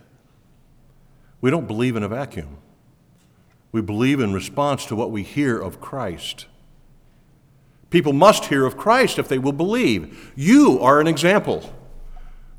We 1.41 1.49
don't 1.49 1.67
believe 1.67 1.95
in 1.95 2.03
a 2.03 2.07
vacuum. 2.09 2.57
We 3.71 3.81
believe 3.81 4.19
in 4.19 4.33
response 4.33 4.85
to 4.87 4.95
what 4.95 5.11
we 5.11 5.23
hear 5.23 5.59
of 5.59 5.79
Christ. 5.79 6.47
People 7.89 8.13
must 8.13 8.45
hear 8.45 8.65
of 8.65 8.77
Christ 8.77 9.17
if 9.17 9.27
they 9.27 9.37
will 9.37 9.53
believe. 9.53 10.31
You 10.35 10.79
are 10.81 10.99
an 10.99 11.07
example. 11.07 11.73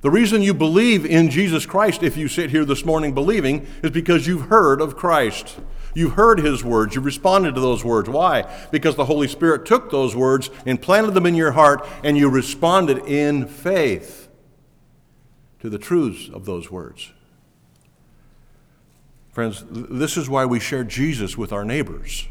The 0.01 0.11
reason 0.11 0.43
you 0.43 0.55
believe 0.55 1.05
in 1.05 1.31
Jesus 1.31 1.67
Christ, 1.67 2.03
if 2.03 2.17
you 2.17 2.27
sit 2.27 2.51
here 2.51 2.65
this 2.65 2.85
morning 2.85 3.13
believing, 3.13 3.67
is 3.83 3.91
because 3.91 4.27
you've 4.27 4.49
heard 4.49 4.81
of 4.81 4.97
Christ. 4.97 5.59
You've 5.95 6.13
heard 6.13 6.39
his 6.39 6.63
words. 6.63 6.95
You've 6.95 7.05
responded 7.05 7.55
to 7.55 7.61
those 7.61 7.85
words. 7.85 8.09
Why? 8.09 8.51
Because 8.71 8.97
the 8.97 9.05
Holy 9.05 9.29
Spirit 9.29 9.67
took 9.67 9.91
those 9.91 10.15
words 10.15 10.51
and 10.67 10.81
planted 10.81 11.13
them 11.13 11.27
in 11.27 11.35
your 11.35 11.53
heart, 11.53 11.87
and 12.05 12.17
you 12.17 12.29
responded 12.29 12.99
in 13.07 13.47
faith 13.47 14.29
to 15.61 15.69
the 15.69 15.79
truths 15.79 16.29
of 16.33 16.45
those 16.45 16.71
words. 16.71 17.13
Friends, 19.33 19.65
this 19.71 20.17
is 20.17 20.29
why 20.29 20.45
we 20.45 20.59
share 20.59 20.85
Jesus 20.85 21.39
with 21.39 21.53
our 21.53 21.65
neighbors, 21.65 22.29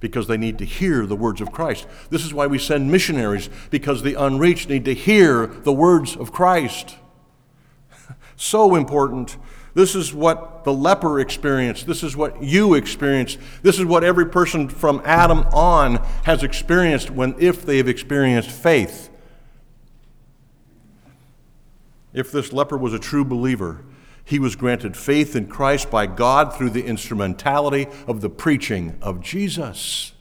because 0.00 0.26
they 0.26 0.36
need 0.36 0.58
to 0.58 0.64
hear 0.64 1.06
the 1.06 1.16
words 1.16 1.40
of 1.40 1.50
Christ. 1.50 1.86
This 2.10 2.24
is 2.24 2.34
why 2.34 2.46
we 2.46 2.58
send 2.58 2.90
missionaries, 2.90 3.48
because 3.70 4.02
the 4.02 4.14
unreached 4.14 4.68
need 4.68 4.84
to 4.84 4.94
hear 4.94 5.46
the 5.46 5.72
words 5.72 6.16
of 6.16 6.32
Christ. 6.32 6.96
so 8.36 8.74
important 8.74 9.36
this 9.74 9.96
is 9.96 10.14
what 10.14 10.62
the 10.64 10.72
leper 10.72 11.18
experienced. 11.18 11.86
This 11.86 12.04
is 12.04 12.16
what 12.16 12.42
you 12.42 12.74
experienced. 12.74 13.38
This 13.62 13.78
is 13.78 13.84
what 13.84 14.04
every 14.04 14.26
person 14.26 14.68
from 14.68 15.02
Adam 15.04 15.40
on 15.52 15.96
has 16.22 16.44
experienced 16.44 17.10
when 17.10 17.34
if 17.38 17.66
they 17.66 17.78
have 17.78 17.88
experienced 17.88 18.50
faith. 18.50 19.10
If 22.12 22.30
this 22.30 22.52
leper 22.52 22.78
was 22.78 22.94
a 22.94 23.00
true 23.00 23.24
believer, 23.24 23.84
he 24.24 24.38
was 24.38 24.54
granted 24.54 24.96
faith 24.96 25.34
in 25.34 25.48
Christ 25.48 25.90
by 25.90 26.06
God 26.06 26.54
through 26.54 26.70
the 26.70 26.84
instrumentality 26.84 27.88
of 28.06 28.20
the 28.20 28.30
preaching 28.30 28.96
of 29.02 29.20
Jesus. 29.20 30.12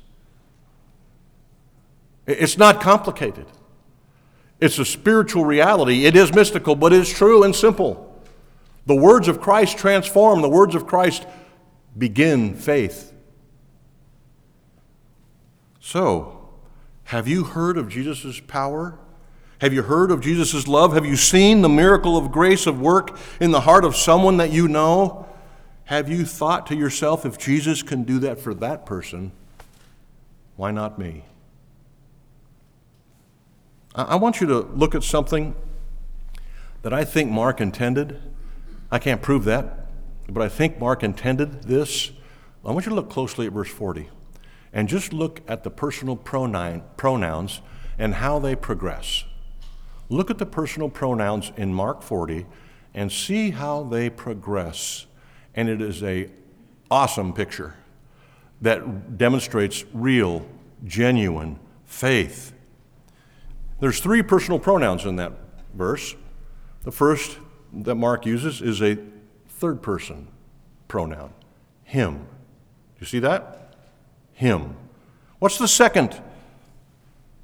It's 2.25 2.57
not 2.57 2.81
complicated. 2.81 3.45
It's 4.59 4.79
a 4.79 4.85
spiritual 4.85 5.45
reality. 5.45 6.05
It 6.05 6.15
is 6.15 6.33
mystical, 6.33 6.75
but 6.75 6.91
it's 6.91 7.15
true 7.15 7.43
and 7.43 7.55
simple. 7.55 8.12
The 8.85 8.95
words 8.95 9.27
of 9.27 9.39
Christ 9.39 9.77
transform, 9.77 10.41
the 10.41 10.49
words 10.49 10.75
of 10.75 10.85
Christ 10.85 11.25
begin 11.97 12.55
faith. 12.55 13.13
So, 15.79 16.49
have 17.05 17.27
you 17.27 17.43
heard 17.43 17.77
of 17.77 17.89
Jesus' 17.89 18.39
power? 18.39 18.97
Have 19.59 19.73
you 19.73 19.83
heard 19.83 20.11
of 20.11 20.21
Jesus' 20.21 20.67
love? 20.67 20.93
Have 20.93 21.05
you 21.05 21.15
seen 21.15 21.61
the 21.61 21.69
miracle 21.69 22.17
of 22.17 22.31
grace 22.31 22.67
of 22.67 22.81
work 22.81 23.17
in 23.39 23.51
the 23.51 23.61
heart 23.61 23.85
of 23.85 23.95
someone 23.95 24.37
that 24.37 24.51
you 24.51 24.67
know? 24.67 25.25
Have 25.85 26.09
you 26.09 26.25
thought 26.25 26.67
to 26.67 26.75
yourself, 26.75 27.25
if 27.25 27.37
Jesus 27.37 27.83
can 27.83 28.03
do 28.03 28.19
that 28.19 28.39
for 28.39 28.53
that 28.55 28.85
person, 28.85 29.31
why 30.55 30.71
not 30.71 30.97
me? 30.97 31.23
I 33.95 34.15
want 34.15 34.41
you 34.41 34.47
to 34.47 34.59
look 34.59 34.95
at 34.95 35.03
something 35.03 35.55
that 36.81 36.93
I 36.93 37.05
think 37.05 37.29
Mark 37.29 37.61
intended. 37.61 38.19
I 38.93 38.99
can't 38.99 39.23
prove 39.23 39.45
that, 39.45 39.87
but 40.29 40.43
I 40.43 40.49
think 40.49 40.79
Mark 40.79 41.01
intended 41.01 41.63
this. 41.63 42.11
I 42.63 42.71
want 42.71 42.85
you 42.85 42.91
to 42.91 42.95
look 42.95 43.09
closely 43.09 43.47
at 43.47 43.51
verse 43.51 43.71
40 43.71 44.07
and 44.71 44.87
just 44.87 45.11
look 45.11 45.41
at 45.47 45.63
the 45.63 45.71
personal 45.71 46.15
pronoun, 46.15 46.83
pronouns 46.95 47.61
and 47.97 48.13
how 48.13 48.37
they 48.37 48.55
progress. 48.55 49.23
Look 50.09 50.29
at 50.29 50.37
the 50.37 50.45
personal 50.45 50.89
pronouns 50.89 51.51
in 51.57 51.73
Mark 51.73 52.03
40 52.03 52.45
and 52.93 53.11
see 53.11 53.49
how 53.49 53.81
they 53.81 54.11
progress. 54.11 55.07
And 55.55 55.69
it 55.69 55.81
is 55.81 56.03
a 56.03 56.29
awesome 56.91 57.33
picture 57.33 57.73
that 58.61 59.17
demonstrates 59.17 59.85
real, 59.91 60.45
genuine 60.85 61.59
faith. 61.83 62.53
There's 63.79 63.99
three 63.99 64.21
personal 64.21 64.59
pronouns 64.59 65.03
in 65.03 65.15
that 65.15 65.33
verse. 65.73 66.15
The 66.83 66.91
first 66.91 67.39
that 67.73 67.95
Mark 67.95 68.25
uses 68.25 68.61
is 68.61 68.81
a 68.81 68.97
third 69.47 69.81
person 69.81 70.27
pronoun, 70.87 71.33
him. 71.83 72.17
Do 72.17 72.99
you 72.99 73.05
see 73.05 73.19
that? 73.19 73.75
Him. 74.33 74.75
What's 75.39 75.57
the 75.57 75.67
second 75.67 76.21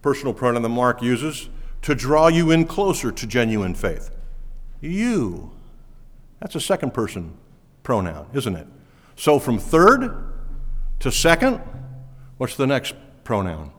personal 0.01 0.33
pronoun 0.33 0.61
that 0.61 0.69
Mark 0.69 1.01
uses 1.01 1.49
to 1.81 1.95
draw 1.95 2.27
you 2.27 2.51
in 2.51 2.65
closer 2.65 3.11
to 3.11 3.27
genuine 3.27 3.73
faith? 3.73 4.11
You. 4.81 5.51
That's 6.39 6.55
a 6.55 6.61
second 6.61 6.93
person 6.93 7.37
pronoun, 7.83 8.27
isn't 8.33 8.55
it? 8.55 8.67
So 9.15 9.39
from 9.39 9.57
third 9.57 10.31
to 10.99 11.11
second, 11.11 11.61
what's 12.37 12.55
the 12.55 12.67
next 12.67 12.95
pronoun? 13.23 13.71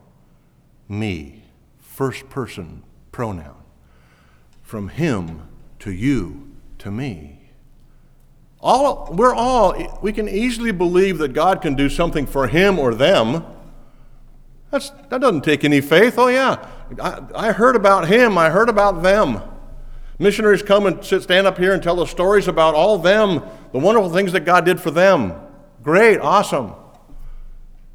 Me. 0.88 1.44
First 1.78 2.28
person 2.28 2.82
pronoun. 3.12 3.56
From 4.62 4.88
him 4.88 5.48
to 5.80 5.92
you 5.92 6.50
to 6.78 6.90
me. 6.90 7.50
All, 8.60 9.12
we're 9.12 9.34
all, 9.34 9.98
we 10.02 10.12
can 10.12 10.28
easily 10.28 10.70
believe 10.70 11.18
that 11.18 11.32
God 11.32 11.62
can 11.62 11.74
do 11.74 11.88
something 11.88 12.26
for 12.26 12.46
him 12.46 12.78
or 12.78 12.94
them. 12.94 13.44
That's, 14.70 14.90
that 15.08 15.20
doesn't 15.20 15.42
take 15.42 15.64
any 15.64 15.80
faith. 15.80 16.14
Oh, 16.18 16.28
yeah, 16.28 16.68
I, 17.00 17.22
I 17.34 17.52
heard 17.52 17.74
about 17.74 18.08
him, 18.08 18.38
I 18.38 18.50
heard 18.50 18.68
about 18.68 19.02
them. 19.02 19.42
Missionaries 20.18 20.62
come 20.62 20.84
and 20.86 21.02
sit, 21.02 21.22
stand 21.22 21.46
up 21.46 21.56
here 21.56 21.72
and 21.72 21.82
tell 21.82 21.98
us 22.00 22.10
stories 22.10 22.46
about 22.46 22.74
all 22.74 22.98
them, 22.98 23.42
the 23.72 23.78
wonderful 23.78 24.10
things 24.10 24.32
that 24.32 24.44
God 24.44 24.66
did 24.66 24.78
for 24.78 24.90
them. 24.90 25.34
Great, 25.82 26.18
awesome. 26.18 26.74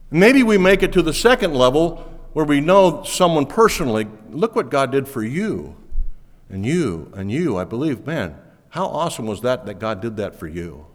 Maybe 0.09 0.41
we 0.41 0.57
make 0.57 0.81
it 0.81 0.91
to 0.93 1.03
the 1.03 1.13
second 1.13 1.53
level 1.53 1.97
where 2.33 2.45
we 2.45 2.59
know 2.59 3.03
someone 3.03 3.45
personally. 3.45 4.07
Look 4.31 4.55
what 4.55 4.71
God 4.71 4.91
did 4.91 5.07
for 5.07 5.23
you, 5.23 5.75
and 6.49 6.65
you, 6.65 7.11
and 7.15 7.31
you. 7.31 7.57
I 7.57 7.63
believe, 7.63 8.05
man, 8.05 8.35
how 8.69 8.85
awesome 8.85 9.25
was 9.25 9.41
that 9.41 9.65
that 9.65 9.79
God 9.79 10.01
did 10.01 10.17
that 10.17 10.35
for 10.35 10.47
you? 10.47 10.85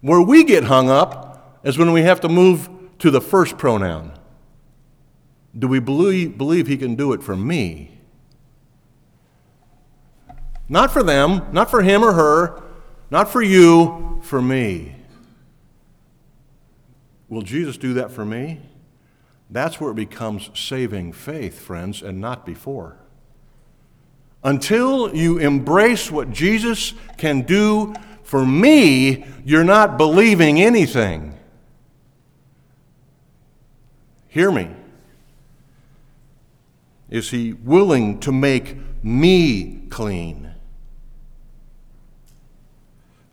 Where 0.00 0.20
we 0.20 0.44
get 0.44 0.64
hung 0.64 0.90
up 0.90 1.60
is 1.62 1.78
when 1.78 1.92
we 1.92 2.02
have 2.02 2.20
to 2.20 2.28
move 2.28 2.68
to 2.98 3.10
the 3.10 3.20
first 3.20 3.58
pronoun. 3.58 4.12
Do 5.58 5.68
we 5.68 5.80
believe, 5.80 6.38
believe 6.38 6.66
He 6.66 6.76
can 6.76 6.94
do 6.94 7.12
it 7.12 7.22
for 7.22 7.36
me? 7.36 8.00
Not 10.70 10.92
for 10.92 11.02
them, 11.02 11.42
not 11.52 11.68
for 11.68 11.82
him 11.82 12.04
or 12.04 12.12
her, 12.12 12.62
not 13.10 13.28
for 13.28 13.42
you, 13.42 14.20
for 14.22 14.40
me. 14.40 14.94
Will 17.28 17.42
Jesus 17.42 17.76
do 17.76 17.92
that 17.94 18.12
for 18.12 18.24
me? 18.24 18.60
That's 19.50 19.80
where 19.80 19.90
it 19.90 19.96
becomes 19.96 20.48
saving 20.54 21.12
faith, 21.12 21.58
friends, 21.58 22.02
and 22.02 22.20
not 22.20 22.46
before. 22.46 22.98
Until 24.42 25.14
you 25.14 25.38
embrace 25.38 26.10
what 26.10 26.30
Jesus 26.30 26.94
can 27.18 27.42
do 27.42 27.94
for 28.22 28.46
me, 28.46 29.24
you're 29.44 29.64
not 29.64 29.98
believing 29.98 30.60
anything. 30.60 31.38
Hear 34.28 34.50
me. 34.50 34.70
Is 37.10 37.30
he 37.30 37.52
willing 37.52 38.20
to 38.20 38.30
make 38.30 38.76
me 39.02 39.82
clean? 39.90 40.54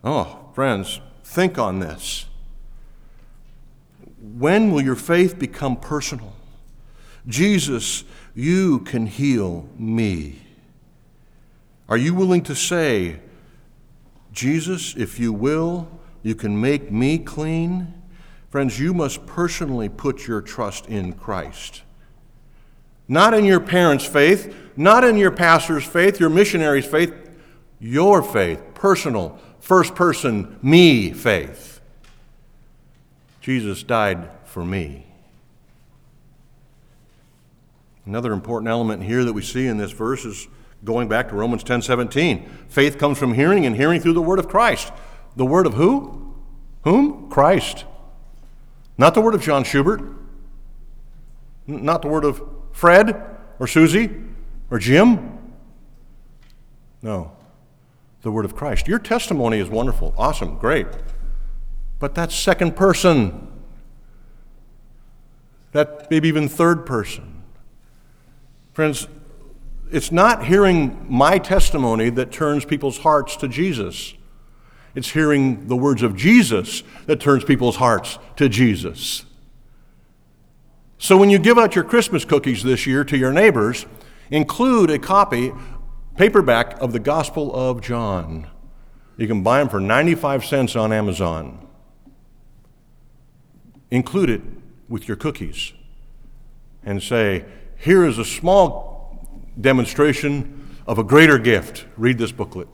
Oh, 0.03 0.49
friends, 0.53 0.99
think 1.23 1.59
on 1.59 1.79
this. 1.79 2.25
When 4.19 4.71
will 4.71 4.81
your 4.81 4.95
faith 4.95 5.37
become 5.37 5.77
personal? 5.77 6.33
Jesus, 7.27 8.03
you 8.33 8.79
can 8.79 9.05
heal 9.05 9.69
me. 9.77 10.46
Are 11.89 11.97
you 11.97 12.13
willing 12.13 12.43
to 12.43 12.55
say, 12.55 13.19
Jesus, 14.33 14.95
if 14.95 15.19
you 15.19 15.31
will, 15.31 15.87
you 16.21 16.35
can 16.35 16.59
make 16.59 16.91
me 16.91 17.17
clean? 17.17 17.93
Friends, 18.49 18.79
you 18.79 18.93
must 18.93 19.25
personally 19.25 19.89
put 19.89 20.27
your 20.27 20.41
trust 20.41 20.87
in 20.87 21.13
Christ. 21.13 21.83
Not 23.07 23.33
in 23.33 23.45
your 23.45 23.61
parents' 23.61 24.05
faith, 24.05 24.53
not 24.75 25.03
in 25.03 25.17
your 25.17 25.31
pastor's 25.31 25.85
faith, 25.85 26.19
your 26.19 26.29
missionary's 26.29 26.85
faith, 26.85 27.13
your 27.79 28.21
faith, 28.21 28.61
personal, 28.73 29.39
first 29.59 29.95
person, 29.95 30.59
me 30.61 31.11
faith. 31.13 31.79
Jesus 33.39 33.81
died 33.81 34.29
for 34.43 34.65
me. 34.65 35.05
Another 38.05 38.33
important 38.33 38.69
element 38.69 39.03
here 39.03 39.23
that 39.23 39.33
we 39.33 39.41
see 39.41 39.67
in 39.67 39.77
this 39.77 39.91
verse 39.91 40.25
is 40.25 40.47
going 40.87 41.07
back 41.07 41.29
to 41.29 41.35
Romans 41.35 41.63
10 41.63 41.83
17. 41.83 42.49
Faith 42.67 42.97
comes 42.97 43.19
from 43.19 43.35
hearing, 43.35 43.65
and 43.65 43.75
hearing 43.75 44.01
through 44.01 44.13
the 44.13 44.21
word 44.21 44.39
of 44.39 44.47
Christ. 44.47 44.91
The 45.35 45.45
word 45.45 45.67
of 45.67 45.75
who? 45.75 46.33
Whom? 46.83 47.29
Christ. 47.29 47.85
Not 48.97 49.13
the 49.13 49.21
word 49.21 49.35
of 49.35 49.43
John 49.43 49.63
Schubert. 49.63 50.01
Not 51.67 52.01
the 52.01 52.07
word 52.07 52.25
of 52.25 52.41
Fred 52.71 53.23
or 53.59 53.67
Susie 53.67 54.09
or 54.71 54.79
Jim. 54.79 55.37
No 57.03 57.37
the 58.27 58.31
word 58.31 58.43
of 58.43 58.57
Christ. 58.57 58.89
Your 58.89 58.99
testimony 58.99 59.57
is 59.57 59.69
wonderful, 59.69 60.13
awesome, 60.17 60.57
great. 60.57 60.85
But 61.97 62.13
that's 62.13 62.35
second 62.35 62.75
person. 62.75 63.47
That 65.71 66.11
maybe 66.11 66.27
even 66.27 66.49
third 66.49 66.85
person. 66.85 67.43
Friends, 68.73 69.07
it's 69.91 70.11
not 70.11 70.45
hearing 70.45 71.05
my 71.09 71.37
testimony 71.37 72.09
that 72.11 72.31
turns 72.31 72.65
people's 72.65 72.99
hearts 72.99 73.35
to 73.37 73.47
Jesus. 73.47 74.13
It's 74.95 75.11
hearing 75.11 75.67
the 75.67 75.75
words 75.75 76.01
of 76.01 76.15
Jesus 76.15 76.83
that 77.05 77.19
turns 77.19 77.43
people's 77.43 77.75
hearts 77.75 78.17
to 78.37 78.49
Jesus. 78.49 79.25
So 80.97 81.17
when 81.17 81.29
you 81.29 81.37
give 81.37 81.57
out 81.57 81.75
your 81.75 81.83
Christmas 81.83 82.25
cookies 82.25 82.63
this 82.63 82.87
year 82.87 83.03
to 83.03 83.17
your 83.17 83.31
neighbors, 83.31 83.85
include 84.31 84.89
a 84.89 84.97
copy 84.97 85.51
paperback 86.15 86.81
of 86.81 86.93
the 86.93 86.99
Gospel 86.99 87.55
of 87.55 87.81
John. 87.81 88.47
You 89.17 89.27
can 89.27 89.43
buy 89.43 89.59
them 89.59 89.69
for 89.69 89.79
95 89.79 90.43
cents 90.43 90.75
on 90.75 90.91
Amazon. 90.91 91.67
Include 93.91 94.29
it 94.29 94.41
with 94.89 95.07
your 95.07 95.17
cookies 95.17 95.73
and 96.83 97.01
say, 97.01 97.45
Here 97.77 98.03
is 98.03 98.17
a 98.17 98.25
small 98.25 98.96
demonstration 99.59 100.77
of 100.85 100.99
a 100.99 101.03
greater 101.03 101.37
gift. 101.37 101.85
Read 101.97 102.17
this 102.17 102.31
booklet. 102.31 102.67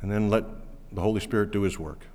And 0.00 0.10
then 0.10 0.30
let 0.30 0.44
the 0.92 1.00
Holy 1.00 1.20
Spirit 1.20 1.50
do 1.50 1.62
His 1.62 1.78
work. 1.78 2.06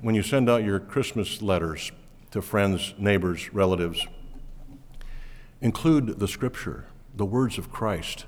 When 0.00 0.14
you 0.14 0.22
send 0.22 0.50
out 0.50 0.64
your 0.64 0.80
Christmas 0.80 1.42
letters 1.42 1.92
to 2.32 2.42
friends, 2.42 2.94
neighbors, 2.98 3.52
relatives, 3.54 4.06
include 5.60 6.18
the 6.18 6.26
scripture, 6.26 6.86
the 7.14 7.26
words 7.26 7.58
of 7.58 7.70
Christ, 7.70 8.24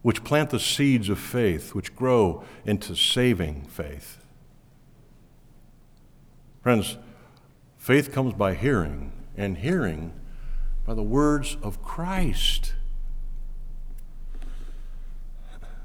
which 0.00 0.24
plant 0.24 0.50
the 0.50 0.60
seeds 0.60 1.08
of 1.08 1.18
faith, 1.18 1.74
which 1.74 1.94
grow 1.94 2.44
into 2.64 2.94
saving 2.94 3.64
faith. 3.64 4.24
Friends, 6.62 6.96
faith 7.76 8.12
comes 8.12 8.32
by 8.32 8.54
hearing, 8.54 9.12
and 9.36 9.58
hearing 9.58 10.12
by 10.86 10.94
the 10.94 11.02
words 11.02 11.56
of 11.62 11.82
Christ. 11.82 12.74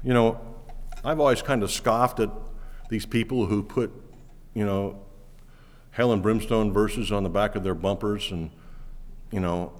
You 0.02 0.14
know, 0.14 0.40
I've 1.04 1.20
always 1.20 1.42
kind 1.42 1.62
of 1.62 1.70
scoffed 1.70 2.20
at 2.20 2.30
these 2.88 3.06
people 3.06 3.46
who 3.46 3.62
put, 3.62 3.92
you 4.54 4.64
know, 4.64 5.02
hell 5.92 6.12
and 6.12 6.22
brimstone 6.22 6.72
verses 6.72 7.10
on 7.12 7.22
the 7.22 7.30
back 7.30 7.54
of 7.56 7.64
their 7.64 7.74
bumpers 7.74 8.30
and, 8.30 8.50
you 9.30 9.40
know, 9.40 9.72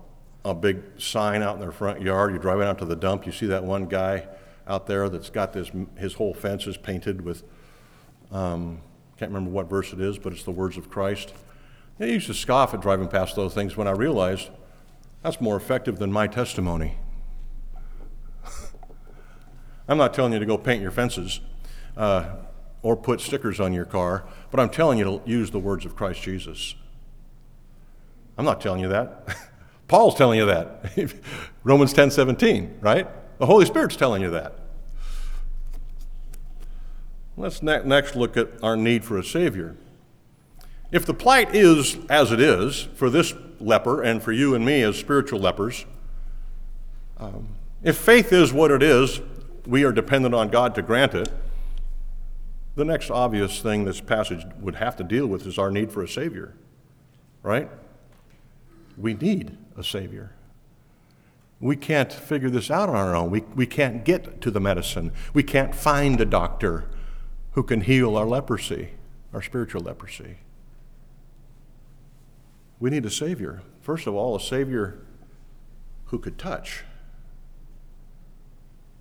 a 0.44 0.54
big 0.54 0.82
sign 0.98 1.42
out 1.42 1.54
in 1.54 1.60
their 1.60 1.72
front 1.72 2.00
yard. 2.00 2.30
You're 2.30 2.40
driving 2.40 2.66
out 2.66 2.78
to 2.78 2.84
the 2.84 2.96
dump, 2.96 3.26
you 3.26 3.32
see 3.32 3.46
that 3.46 3.64
one 3.64 3.86
guy 3.86 4.26
out 4.66 4.86
there 4.86 5.08
that's 5.08 5.30
got 5.30 5.52
this, 5.52 5.70
his 5.98 6.14
whole 6.14 6.32
fence 6.32 6.66
is 6.66 6.76
painted 6.76 7.22
with, 7.22 7.42
um, 8.30 8.80
can't 9.16 9.30
remember 9.30 9.50
what 9.50 9.68
verse 9.68 9.92
it 9.92 10.00
is, 10.00 10.18
but 10.18 10.32
it's 10.32 10.44
the 10.44 10.50
words 10.50 10.76
of 10.76 10.88
Christ. 10.88 11.34
I 12.00 12.06
used 12.06 12.26
to 12.28 12.34
scoff 12.34 12.72
at 12.72 12.80
driving 12.80 13.08
past 13.08 13.36
those 13.36 13.52
things 13.52 13.76
when 13.76 13.86
I 13.86 13.90
realized 13.90 14.48
that's 15.22 15.38
more 15.38 15.56
effective 15.56 15.98
than 15.98 16.10
my 16.10 16.26
testimony. 16.26 16.96
I'm 19.88 19.98
not 19.98 20.14
telling 20.14 20.32
you 20.32 20.38
to 20.38 20.46
go 20.46 20.56
paint 20.56 20.80
your 20.80 20.92
fences 20.92 21.40
uh, 21.98 22.36
or 22.82 22.96
put 22.96 23.20
stickers 23.20 23.60
on 23.60 23.74
your 23.74 23.84
car, 23.84 24.26
but 24.50 24.58
I'm 24.58 24.70
telling 24.70 24.98
you 24.98 25.04
to 25.04 25.20
use 25.26 25.50
the 25.50 25.58
words 25.58 25.84
of 25.84 25.94
Christ 25.94 26.22
Jesus. 26.22 26.74
I'm 28.38 28.46
not 28.46 28.62
telling 28.62 28.80
you 28.80 28.88
that. 28.88 29.36
Paul's 29.88 30.14
telling 30.14 30.38
you 30.38 30.46
that. 30.46 31.14
Romans 31.64 31.92
10 31.92 32.10
17, 32.12 32.78
right? 32.80 33.06
The 33.38 33.44
Holy 33.44 33.66
Spirit's 33.66 33.96
telling 33.96 34.22
you 34.22 34.30
that. 34.30 34.58
Let's 37.36 37.62
ne- 37.62 37.84
next 37.84 38.16
look 38.16 38.38
at 38.38 38.48
our 38.62 38.76
need 38.76 39.04
for 39.04 39.18
a 39.18 39.24
Savior. 39.24 39.76
If 40.92 41.06
the 41.06 41.14
plight 41.14 41.54
is 41.54 41.96
as 42.08 42.32
it 42.32 42.40
is 42.40 42.88
for 42.94 43.10
this 43.10 43.34
leper 43.60 44.02
and 44.02 44.22
for 44.22 44.32
you 44.32 44.54
and 44.54 44.64
me 44.64 44.82
as 44.82 44.96
spiritual 44.96 45.38
lepers, 45.38 45.86
um, 47.18 47.48
if 47.82 47.96
faith 47.96 48.32
is 48.32 48.52
what 48.52 48.70
it 48.70 48.82
is, 48.82 49.20
we 49.66 49.84
are 49.84 49.92
dependent 49.92 50.34
on 50.34 50.48
God 50.48 50.74
to 50.74 50.82
grant 50.82 51.14
it. 51.14 51.30
The 52.74 52.84
next 52.84 53.10
obvious 53.10 53.60
thing 53.60 53.84
this 53.84 54.00
passage 54.00 54.44
would 54.58 54.76
have 54.76 54.96
to 54.96 55.04
deal 55.04 55.26
with 55.26 55.46
is 55.46 55.58
our 55.58 55.70
need 55.70 55.92
for 55.92 56.02
a 56.02 56.08
Savior, 56.08 56.54
right? 57.42 57.68
We 58.96 59.14
need 59.14 59.56
a 59.76 59.84
Savior. 59.84 60.32
We 61.60 61.76
can't 61.76 62.12
figure 62.12 62.50
this 62.50 62.70
out 62.70 62.88
on 62.88 62.96
our 62.96 63.14
own. 63.14 63.30
We, 63.30 63.42
we 63.54 63.66
can't 63.66 64.04
get 64.04 64.40
to 64.40 64.50
the 64.50 64.60
medicine. 64.60 65.12
We 65.34 65.42
can't 65.42 65.74
find 65.74 66.20
a 66.20 66.24
doctor 66.24 66.86
who 67.52 67.62
can 67.62 67.82
heal 67.82 68.16
our 68.16 68.26
leprosy, 68.26 68.92
our 69.34 69.42
spiritual 69.42 69.82
leprosy. 69.82 70.38
We 72.80 72.88
need 72.90 73.04
a 73.04 73.10
Savior. 73.10 73.62
First 73.82 74.06
of 74.06 74.14
all, 74.14 74.34
a 74.34 74.40
Savior 74.40 74.98
who 76.06 76.18
could 76.18 76.38
touch. 76.38 76.84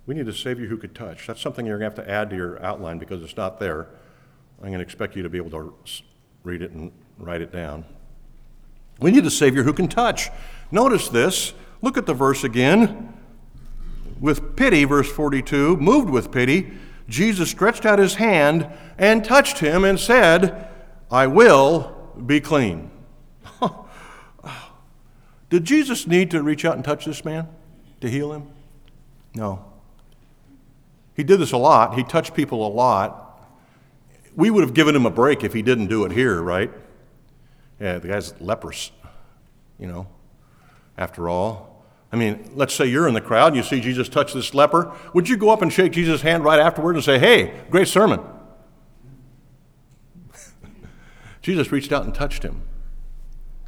We 0.06 0.14
need 0.14 0.28
a 0.28 0.32
Savior 0.32 0.66
who 0.66 0.76
could 0.76 0.94
touch. 0.94 1.26
That's 1.26 1.40
something 1.40 1.66
you're 1.66 1.78
going 1.78 1.90
to 1.90 1.96
have 1.96 2.06
to 2.06 2.12
add 2.12 2.30
to 2.30 2.36
your 2.36 2.62
outline 2.62 2.98
because 2.98 3.22
it's 3.22 3.36
not 3.36 3.58
there. 3.58 3.88
I'm 4.58 4.66
going 4.66 4.78
to 4.78 4.84
expect 4.84 5.16
you 5.16 5.22
to 5.22 5.30
be 5.30 5.38
able 5.38 5.50
to 5.50 5.74
read 6.44 6.62
it 6.62 6.72
and 6.72 6.92
write 7.18 7.40
it 7.40 7.52
down. 7.52 7.84
We 9.00 9.10
need 9.10 9.24
a 9.24 9.30
Savior 9.30 9.62
who 9.62 9.72
can 9.72 9.88
touch. 9.88 10.28
Notice 10.70 11.08
this. 11.08 11.54
Look 11.80 11.96
at 11.96 12.04
the 12.04 12.14
verse 12.14 12.44
again. 12.44 13.14
With 14.20 14.56
pity, 14.56 14.84
verse 14.84 15.10
42, 15.10 15.78
moved 15.78 16.10
with 16.10 16.30
pity, 16.30 16.72
Jesus 17.08 17.50
stretched 17.50 17.86
out 17.86 17.98
his 17.98 18.16
hand 18.16 18.68
and 18.98 19.24
touched 19.24 19.60
him 19.60 19.84
and 19.84 19.98
said, 19.98 20.68
I 21.10 21.26
will 21.26 22.12
be 22.26 22.40
clean. 22.40 22.90
Did 25.50 25.64
Jesus 25.64 26.06
need 26.06 26.30
to 26.30 26.42
reach 26.42 26.64
out 26.64 26.76
and 26.76 26.84
touch 26.84 27.04
this 27.04 27.24
man 27.24 27.48
to 28.00 28.08
heal 28.08 28.32
him? 28.32 28.48
No. 29.34 29.64
He 31.14 31.24
did 31.24 31.40
this 31.40 31.52
a 31.52 31.58
lot. 31.58 31.96
He 31.96 32.04
touched 32.04 32.34
people 32.34 32.66
a 32.66 32.70
lot. 32.70 33.26
We 34.36 34.48
would 34.48 34.62
have 34.62 34.74
given 34.74 34.94
him 34.94 35.04
a 35.06 35.10
break 35.10 35.42
if 35.42 35.52
he 35.52 35.60
didn't 35.60 35.88
do 35.88 36.04
it 36.04 36.12
here, 36.12 36.40
right? 36.40 36.70
Yeah, 37.80 37.98
the 37.98 38.08
guy's 38.08 38.40
leprous, 38.40 38.92
you 39.78 39.88
know, 39.88 40.06
after 40.96 41.28
all. 41.28 41.84
I 42.12 42.16
mean, 42.16 42.50
let's 42.54 42.74
say 42.74 42.86
you're 42.86 43.08
in 43.08 43.14
the 43.14 43.20
crowd 43.20 43.48
and 43.48 43.56
you 43.56 43.62
see 43.62 43.80
Jesus 43.80 44.08
touch 44.08 44.32
this 44.32 44.54
leper. 44.54 44.92
Would 45.14 45.28
you 45.28 45.36
go 45.36 45.50
up 45.50 45.62
and 45.62 45.72
shake 45.72 45.92
Jesus' 45.92 46.22
hand 46.22 46.44
right 46.44 46.60
afterward 46.60 46.94
and 46.94 47.04
say, 47.04 47.18
hey, 47.18 47.60
great 47.70 47.88
sermon? 47.88 48.20
Jesus 51.42 51.72
reached 51.72 51.92
out 51.92 52.04
and 52.04 52.14
touched 52.14 52.44
him. 52.44 52.62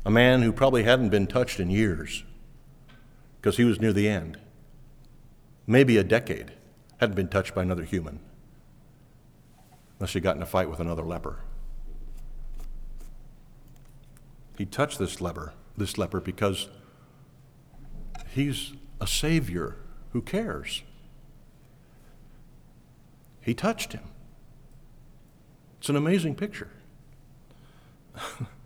A 0.05 0.11
man 0.11 0.43
who 0.43 0.53
probably 0.53 0.83
hadn't 0.83 1.11
been 1.11 1.27
touched 1.27 1.61
in 1.61 1.71
years 1.71 2.25
because 3.41 3.57
he 3.57 3.65
was 3.65 3.81
near 3.81 3.93
the 3.93 4.09
end. 4.09 4.39
Maybe 5.67 5.97
a 5.97 6.05
decade 6.05 6.53
hadn't 6.99 7.15
been 7.15 7.29
touched 7.29 7.55
by 7.55 7.63
another 7.63 7.85
human 7.85 8.21
unless 9.99 10.13
he 10.13 10.21
got 10.21 10.35
in 10.35 10.43
a 10.43 10.47
fight 10.47 10.69
with 10.69 10.81
another 10.81 11.03
leper. 11.03 11.39
He 14.59 14.67
touched 14.67 14.99
this 14.99 15.21
leper, 15.21 15.53
this 15.77 15.97
leper 15.97 16.21
because 16.21 16.69
he's 18.31 18.73
a 19.01 19.07
savior 19.07 19.77
who 20.11 20.21
cares. 20.21 20.83
He 23.41 23.55
touched 23.55 23.93
him. 23.93 24.05
It's 25.79 25.89
an 25.89 25.97
amazing 25.97 26.35
picture. 26.35 26.71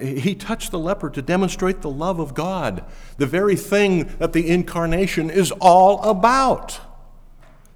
he 0.00 0.34
touched 0.34 0.70
the 0.70 0.78
leper 0.78 1.10
to 1.10 1.22
demonstrate 1.22 1.82
the 1.82 1.90
love 1.90 2.18
of 2.18 2.34
God, 2.34 2.84
the 3.16 3.26
very 3.26 3.56
thing 3.56 4.04
that 4.18 4.32
the 4.32 4.48
incarnation 4.48 5.30
is 5.30 5.52
all 5.60 6.02
about. 6.02 6.80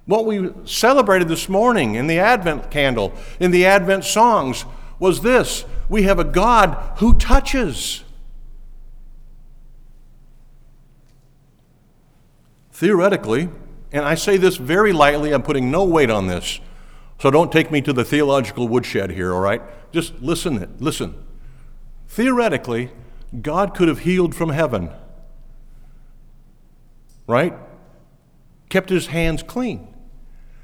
What 0.05 0.25
we 0.25 0.49
celebrated 0.65 1.27
this 1.27 1.47
morning 1.47 1.95
in 1.95 2.07
the 2.07 2.19
Advent 2.19 2.71
candle, 2.71 3.13
in 3.39 3.51
the 3.51 3.65
Advent 3.65 4.03
songs, 4.03 4.65
was 4.97 5.21
this 5.21 5.65
we 5.87 6.03
have 6.03 6.19
a 6.19 6.23
God 6.23 6.97
who 6.97 7.13
touches. 7.13 8.03
Theoretically, 12.71 13.49
and 13.91 14.05
I 14.05 14.15
say 14.15 14.37
this 14.37 14.57
very 14.57 14.93
lightly, 14.93 15.31
I'm 15.31 15.43
putting 15.43 15.69
no 15.69 15.83
weight 15.83 16.09
on 16.09 16.27
this, 16.27 16.59
so 17.19 17.29
don't 17.29 17.51
take 17.51 17.71
me 17.71 17.81
to 17.81 17.91
the 17.91 18.05
theological 18.05 18.67
woodshed 18.67 19.11
here, 19.11 19.33
all 19.33 19.41
right? 19.41 19.61
Just 19.91 20.21
listen, 20.21 20.75
listen. 20.79 21.15
Theoretically, 22.09 22.89
God 23.39 23.75
could 23.75 23.87
have 23.87 23.99
healed 23.99 24.33
from 24.33 24.49
heaven, 24.49 24.89
right? 27.27 27.53
Kept 28.67 28.89
his 28.89 29.07
hands 29.07 29.43
clean. 29.43 29.87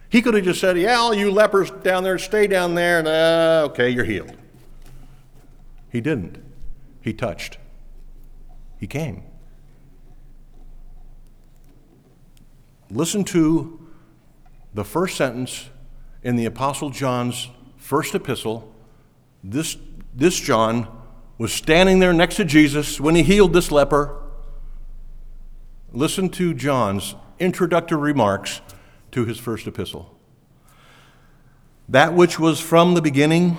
He 0.10 0.24
could 0.24 0.34
have 0.34 0.44
just 0.44 0.60
said, 0.60 0.78
Yeah, 0.78 0.96
all 0.96 1.14
you 1.14 1.30
lepers 1.30 1.70
down 1.70 2.04
there, 2.04 2.18
stay 2.18 2.48
down 2.48 2.74
there, 2.74 2.98
and 2.98 3.08
uh, 3.08 3.68
okay, 3.70 3.90
you're 3.90 4.06
healed. 4.06 4.36
He 5.92 6.02
didn't. 6.02 6.44
He 7.02 7.14
touched. 7.14 7.60
He 8.80 8.88
came. 8.88 9.24
Listen 12.90 13.24
to 13.26 13.88
the 14.74 14.84
first 14.84 15.16
sentence 15.16 15.70
in 16.24 16.38
the 16.38 16.46
Apostle 16.46 16.90
John's 16.90 17.50
first 17.78 18.16
epistle. 18.16 18.74
This, 19.44 19.78
this 20.14 20.40
John 20.40 20.88
was 21.38 21.52
standing 21.52 22.00
there 22.00 22.14
next 22.14 22.36
to 22.38 22.46
Jesus 22.46 23.00
when 23.00 23.16
he 23.16 23.24
healed 23.24 23.54
this 23.54 23.72
leper. 23.72 24.22
Listen 25.92 26.30
to 26.30 26.54
John's 26.54 27.16
introductory 27.40 28.00
remarks 28.00 28.62
to 29.12 29.26
his 29.26 29.38
first 29.38 29.68
epistle. 29.68 30.18
That 31.88 32.14
which 32.14 32.40
was 32.40 32.60
from 32.60 32.94
the 32.94 33.02
beginning, 33.02 33.58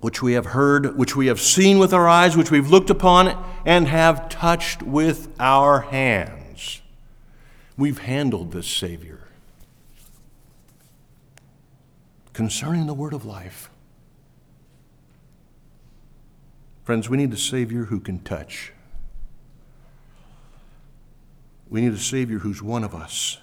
which 0.00 0.22
we 0.22 0.34
have 0.34 0.46
heard, 0.46 0.96
which 0.96 1.16
we 1.16 1.26
have 1.26 1.40
seen 1.40 1.78
with 1.78 1.92
our 1.94 2.08
eyes, 2.08 2.36
which 2.36 2.50
we've 2.50 2.70
looked 2.70 2.90
upon, 2.90 3.42
and 3.64 3.88
have 3.88 4.28
touched 4.28 4.82
with 4.82 5.28
our 5.40 5.80
hands. 5.80 6.82
We've 7.76 7.98
handled 7.98 8.52
this 8.52 8.68
Savior. 8.68 9.20
Concerning 12.32 12.86
the 12.86 12.94
word 12.94 13.14
of 13.14 13.24
life, 13.24 13.70
friends, 16.84 17.08
we 17.08 17.16
need 17.16 17.32
a 17.32 17.38
Savior 17.38 17.84
who 17.84 17.98
can 17.98 18.20
touch. 18.20 18.72
We 21.68 21.80
need 21.80 21.92
a 21.92 21.98
Savior 21.98 22.38
who's 22.38 22.62
one 22.62 22.84
of 22.84 22.94
us. 22.94 23.38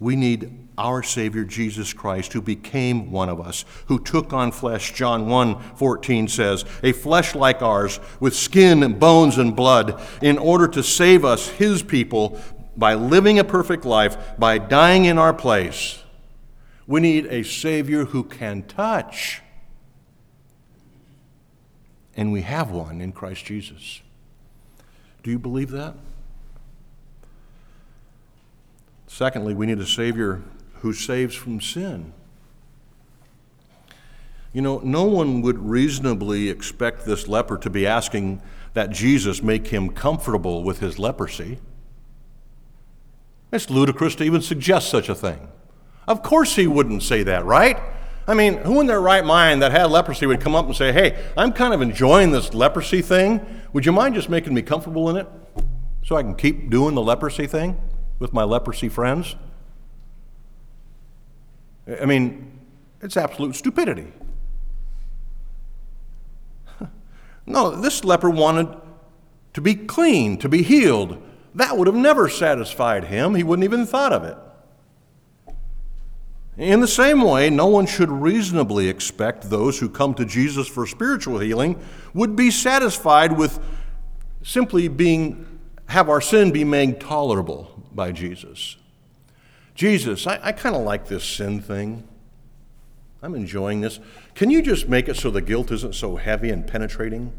We 0.00 0.16
need 0.16 0.68
our 0.76 1.02
Savior, 1.02 1.44
Jesus 1.44 1.92
Christ, 1.92 2.32
who 2.32 2.42
became 2.42 3.12
one 3.12 3.28
of 3.28 3.40
us, 3.40 3.64
who 3.86 3.98
took 3.98 4.32
on 4.32 4.50
flesh. 4.50 4.92
John 4.92 5.28
1 5.28 5.76
14 5.76 6.26
says, 6.28 6.64
A 6.82 6.92
flesh 6.92 7.34
like 7.34 7.62
ours, 7.62 8.00
with 8.18 8.34
skin 8.34 8.82
and 8.82 8.98
bones 8.98 9.38
and 9.38 9.54
blood, 9.54 10.02
in 10.20 10.36
order 10.36 10.66
to 10.68 10.82
save 10.82 11.24
us, 11.24 11.48
his 11.48 11.82
people, 11.82 12.40
by 12.76 12.94
living 12.94 13.38
a 13.38 13.44
perfect 13.44 13.84
life, 13.84 14.16
by 14.36 14.58
dying 14.58 15.04
in 15.04 15.16
our 15.16 15.32
place. 15.32 16.02
We 16.86 17.00
need 17.00 17.26
a 17.26 17.44
Savior 17.44 18.06
who 18.06 18.24
can 18.24 18.64
touch. 18.64 19.42
And 22.16 22.32
we 22.32 22.42
have 22.42 22.70
one 22.70 23.00
in 23.00 23.12
Christ 23.12 23.44
Jesus. 23.44 24.00
Do 25.22 25.30
you 25.30 25.38
believe 25.38 25.70
that? 25.70 25.94
Secondly, 29.06 29.54
we 29.54 29.66
need 29.66 29.78
a 29.78 29.86
Savior 29.86 30.42
who 30.80 30.92
saves 30.92 31.34
from 31.34 31.60
sin. 31.60 32.12
You 34.52 34.62
know, 34.62 34.80
no 34.84 35.04
one 35.04 35.42
would 35.42 35.58
reasonably 35.58 36.48
expect 36.48 37.04
this 37.04 37.26
leper 37.26 37.58
to 37.58 37.70
be 37.70 37.86
asking 37.86 38.40
that 38.74 38.90
Jesus 38.90 39.42
make 39.42 39.68
him 39.68 39.90
comfortable 39.90 40.62
with 40.62 40.80
his 40.80 40.98
leprosy. 40.98 41.58
It's 43.50 43.70
ludicrous 43.70 44.14
to 44.16 44.24
even 44.24 44.42
suggest 44.42 44.90
such 44.90 45.08
a 45.08 45.14
thing. 45.14 45.48
Of 46.06 46.22
course, 46.22 46.56
he 46.56 46.66
wouldn't 46.66 47.02
say 47.02 47.22
that, 47.22 47.44
right? 47.44 47.78
I 48.26 48.34
mean, 48.34 48.58
who 48.58 48.80
in 48.80 48.86
their 48.86 49.00
right 49.00 49.24
mind 49.24 49.60
that 49.62 49.72
had 49.72 49.90
leprosy 49.90 50.26
would 50.26 50.40
come 50.40 50.54
up 50.54 50.66
and 50.66 50.74
say, 50.74 50.92
Hey, 50.92 51.22
I'm 51.36 51.52
kind 51.52 51.74
of 51.74 51.82
enjoying 51.82 52.30
this 52.30 52.54
leprosy 52.54 53.02
thing. 53.02 53.44
Would 53.72 53.84
you 53.84 53.92
mind 53.92 54.14
just 54.14 54.30
making 54.30 54.54
me 54.54 54.62
comfortable 54.62 55.10
in 55.10 55.16
it 55.16 55.28
so 56.04 56.16
I 56.16 56.22
can 56.22 56.34
keep 56.34 56.70
doing 56.70 56.94
the 56.94 57.02
leprosy 57.02 57.46
thing 57.46 57.80
with 58.18 58.32
my 58.32 58.44
leprosy 58.44 58.88
friends? 58.88 59.36
I 62.00 62.06
mean, 62.06 62.58
it's 63.02 63.16
absolute 63.16 63.54
stupidity. 63.56 64.10
no, 67.46 67.70
this 67.72 68.04
leper 68.04 68.30
wanted 68.30 68.74
to 69.52 69.60
be 69.60 69.74
clean, 69.74 70.38
to 70.38 70.48
be 70.48 70.62
healed. 70.62 71.22
That 71.54 71.76
would 71.76 71.86
have 71.86 71.96
never 71.96 72.28
satisfied 72.30 73.04
him. 73.04 73.34
He 73.34 73.42
wouldn't 73.42 73.64
even 73.64 73.84
thought 73.84 74.12
of 74.12 74.24
it. 74.24 74.38
In 76.56 76.80
the 76.80 76.88
same 76.88 77.22
way, 77.22 77.50
no 77.50 77.66
one 77.66 77.86
should 77.86 78.10
reasonably 78.10 78.88
expect 78.88 79.50
those 79.50 79.80
who 79.80 79.88
come 79.88 80.14
to 80.14 80.24
Jesus 80.24 80.68
for 80.68 80.86
spiritual 80.86 81.40
healing 81.40 81.80
would 82.12 82.36
be 82.36 82.50
satisfied 82.50 83.36
with 83.36 83.58
simply 84.42 84.86
being 84.86 85.46
have 85.86 86.08
our 86.08 86.20
sin 86.20 86.52
be 86.52 86.64
made 86.64 87.00
tolerable 87.00 87.82
by 87.92 88.12
Jesus. 88.12 88.76
Jesus, 89.74 90.26
I, 90.26 90.38
I 90.42 90.52
kind 90.52 90.76
of 90.76 90.82
like 90.82 91.08
this 91.08 91.24
sin 91.24 91.60
thing. 91.60 92.06
I'm 93.22 93.34
enjoying 93.34 93.80
this. 93.80 94.00
Can 94.34 94.50
you 94.50 94.62
just 94.62 94.88
make 94.88 95.08
it 95.08 95.16
so 95.16 95.30
the 95.30 95.40
guilt 95.40 95.72
isn't 95.72 95.94
so 95.94 96.16
heavy 96.16 96.50
and 96.50 96.66
penetrating? 96.66 97.32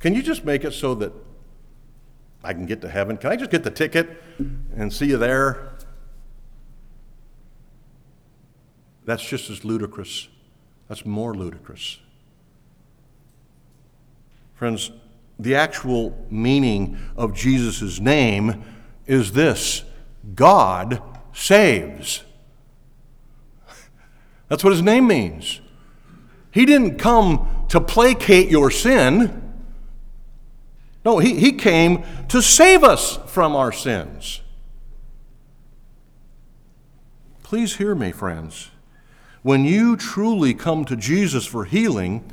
Can 0.00 0.14
you 0.14 0.22
just 0.22 0.44
make 0.44 0.64
it 0.64 0.72
so 0.72 0.94
that 0.96 1.12
I 2.42 2.54
can 2.54 2.66
get 2.66 2.80
to 2.80 2.88
heaven? 2.88 3.16
Can 3.16 3.30
I 3.30 3.36
just 3.36 3.50
get 3.50 3.62
the 3.62 3.70
ticket 3.70 4.22
and 4.74 4.92
see 4.92 5.06
you 5.06 5.18
there? 5.18 5.69
That's 9.10 9.28
just 9.28 9.50
as 9.50 9.64
ludicrous. 9.64 10.28
That's 10.86 11.04
more 11.04 11.34
ludicrous. 11.34 11.98
Friends, 14.54 14.92
the 15.36 15.56
actual 15.56 16.16
meaning 16.30 16.96
of 17.16 17.34
Jesus' 17.34 17.98
name 17.98 18.62
is 19.08 19.32
this 19.32 19.82
God 20.36 21.02
saves. 21.32 22.22
That's 24.46 24.62
what 24.62 24.70
his 24.70 24.82
name 24.82 25.08
means. 25.08 25.60
He 26.52 26.64
didn't 26.64 26.96
come 26.96 27.66
to 27.70 27.80
placate 27.80 28.48
your 28.48 28.70
sin. 28.70 29.42
No, 31.04 31.18
he, 31.18 31.34
he 31.34 31.50
came 31.50 32.04
to 32.28 32.40
save 32.40 32.84
us 32.84 33.18
from 33.26 33.56
our 33.56 33.72
sins. 33.72 34.40
Please 37.42 37.78
hear 37.78 37.96
me, 37.96 38.12
friends. 38.12 38.70
When 39.42 39.64
you 39.64 39.96
truly 39.96 40.52
come 40.52 40.84
to 40.84 40.96
Jesus 40.96 41.46
for 41.46 41.64
healing, 41.64 42.30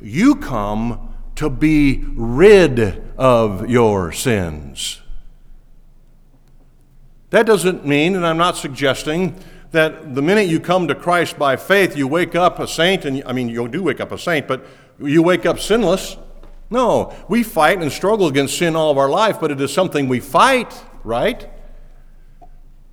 you 0.00 0.36
come 0.36 1.14
to 1.34 1.50
be 1.50 2.04
rid 2.14 3.02
of 3.16 3.68
your 3.68 4.12
sins. 4.12 5.00
That 7.30 7.44
doesn't 7.44 7.84
mean, 7.84 8.14
and 8.14 8.26
I'm 8.26 8.38
not 8.38 8.56
suggesting, 8.56 9.38
that 9.72 10.14
the 10.14 10.22
minute 10.22 10.48
you 10.48 10.60
come 10.60 10.88
to 10.88 10.94
Christ 10.94 11.38
by 11.38 11.56
faith, 11.56 11.96
you 11.96 12.08
wake 12.08 12.34
up 12.34 12.58
a 12.58 12.66
saint, 12.66 13.04
and 13.04 13.22
I 13.26 13.32
mean, 13.32 13.48
you 13.48 13.68
do 13.68 13.82
wake 13.82 14.00
up 14.00 14.12
a 14.12 14.18
saint, 14.18 14.48
but 14.48 14.64
you 14.98 15.22
wake 15.22 15.44
up 15.44 15.58
sinless. 15.58 16.16
No, 16.70 17.14
we 17.28 17.42
fight 17.42 17.82
and 17.82 17.90
struggle 17.92 18.28
against 18.28 18.58
sin 18.58 18.76
all 18.76 18.90
of 18.90 18.98
our 18.98 19.08
life, 19.08 19.40
but 19.40 19.50
it 19.50 19.60
is 19.60 19.72
something 19.72 20.08
we 20.08 20.20
fight, 20.20 20.84
right? 21.04 21.50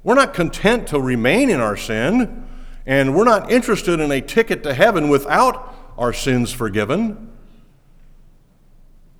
We're 0.03 0.15
not 0.15 0.34
content 0.34 0.88
to 0.89 0.99
remain 0.99 1.49
in 1.49 1.60
our 1.60 1.77
sin, 1.77 2.44
and 2.86 3.15
we're 3.15 3.24
not 3.24 3.52
interested 3.52 4.00
in 4.00 4.12
a 4.12 4.21
ticket 4.21 4.63
to 4.63 4.74
heaven 4.74 5.10
without 5.10 5.74
our 5.98 6.13
sins 6.13 6.52
forgiven, 6.52 7.32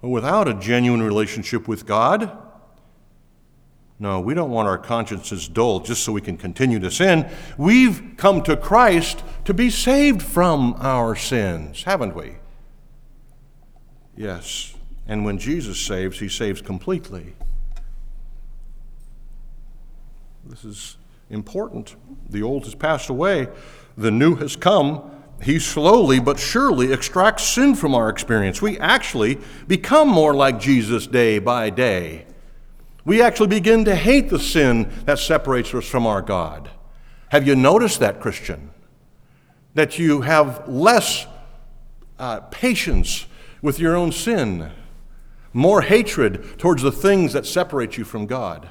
or 0.02 0.12
without 0.12 0.48
a 0.48 0.54
genuine 0.54 1.02
relationship 1.02 1.68
with 1.68 1.86
God. 1.86 2.38
No, 3.98 4.20
we 4.20 4.34
don't 4.34 4.52
want 4.52 4.68
our 4.68 4.78
consciences 4.78 5.48
dull 5.48 5.80
just 5.80 6.04
so 6.04 6.12
we 6.12 6.20
can 6.22 6.36
continue 6.36 6.80
to 6.80 6.92
sin. 6.92 7.30
We've 7.58 8.16
come 8.18 8.44
to 8.44 8.58
Christ 8.58 9.24
to 9.46 9.54
be 9.54 9.70
saved 9.70 10.22
from 10.22 10.76
our 10.80 11.16
sins, 11.16 11.84
haven't 11.84 12.14
we? 12.14 12.36
Yes. 14.18 14.76
And 15.08 15.24
when 15.24 15.38
Jesus 15.38 15.80
saves, 15.80 16.20
he 16.20 16.28
saves 16.28 16.62
completely. 16.62 17.36
This 20.44 20.66
is 20.66 20.98
important. 21.30 21.96
The 22.30 22.42
old 22.42 22.66
has 22.66 22.76
passed 22.76 23.10
away, 23.10 23.48
the 23.98 24.12
new 24.12 24.36
has 24.36 24.56
come. 24.56 25.12
He 25.42 25.60
slowly 25.60 26.20
but 26.20 26.40
surely 26.40 26.94
extracts 26.94 27.44
sin 27.44 27.76
from 27.76 27.94
our 27.94 28.10
experience. 28.10 28.62
We 28.62 28.80
actually 28.80 29.38
become 29.68 30.08
more 30.08 30.34
like 30.34 30.60
Jesus 30.60 31.08
day 31.08 31.40
by 31.40 31.70
day. 31.70 32.26
We 33.04 33.22
actually 33.22 33.48
begin 33.48 33.86
to 33.86 33.96
hate 33.96 34.30
the 34.30 34.40
sin 34.40 34.92
that 35.06 35.20
separates 35.20 35.74
us 35.74 35.88
from 35.88 36.08
our 36.08 36.22
God. 36.22 36.70
Have 37.30 37.46
you 37.46 37.56
noticed 37.56 38.00
that, 38.00 38.22
Christian? 38.22 38.72
That 39.74 40.00
you 40.00 40.22
have 40.22 40.68
less 40.70 41.28
uh, 42.18 42.40
patience 42.50 43.26
with 43.62 43.78
your 43.78 43.96
own 43.96 44.14
sin, 44.14 44.72
more 45.52 45.82
hatred 45.82 46.58
towards 46.58 46.82
the 46.82 46.92
things 46.92 47.34
that 47.34 47.46
separate 47.46 47.98
you 47.98 48.06
from 48.06 48.26
God, 48.26 48.70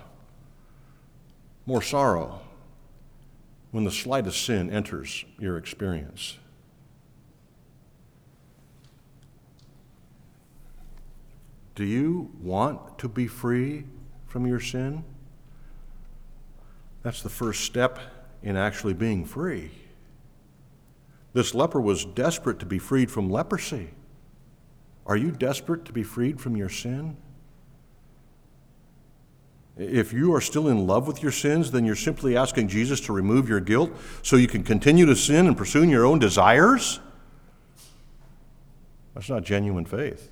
more 1.66 1.82
sorrow 1.82 2.40
when 3.74 3.82
the 3.82 3.90
slightest 3.90 4.44
sin 4.44 4.70
enters 4.70 5.24
your 5.37 5.58
experience. 5.58 6.38
Do 11.74 11.82
you 11.82 12.30
want 12.40 13.00
to 13.00 13.08
be 13.08 13.26
free 13.26 13.82
from 14.28 14.46
your 14.46 14.60
sin? 14.60 15.02
That's 17.02 17.20
the 17.20 17.28
first 17.28 17.64
step 17.64 17.98
in 18.44 18.56
actually 18.56 18.94
being 18.94 19.24
free. 19.24 19.72
This 21.32 21.52
leper 21.52 21.80
was 21.80 22.04
desperate 22.04 22.60
to 22.60 22.66
be 22.66 22.78
freed 22.78 23.10
from 23.10 23.28
leprosy. 23.28 23.90
Are 25.04 25.16
you 25.16 25.32
desperate 25.32 25.84
to 25.87 25.92
be 25.92 26.04
freed 26.04 26.40
from 26.40 26.56
your 26.56 26.68
sin? 26.68 27.16
If 29.76 30.12
you 30.12 30.32
are 30.34 30.40
still 30.40 30.68
in 30.68 30.87
love 30.87 31.06
with 31.06 31.22
your 31.22 31.32
sins, 31.32 31.72
then 31.72 31.84
you're 31.84 31.96
simply 31.96 32.37
asking 32.37 32.68
Jesus 32.68 33.00
to 33.02 33.12
remove 33.12 33.48
your 33.48 33.60
guilt 33.60 33.90
so 34.22 34.37
you 34.37 34.46
can 34.46 34.62
continue 34.62 35.04
to 35.06 35.16
sin 35.16 35.46
and 35.46 35.56
pursue 35.56 35.82
your 35.82 36.04
own 36.04 36.20
desires? 36.20 37.00
That's 39.14 39.28
not 39.28 39.42
genuine 39.42 39.84
faith. 39.84 40.30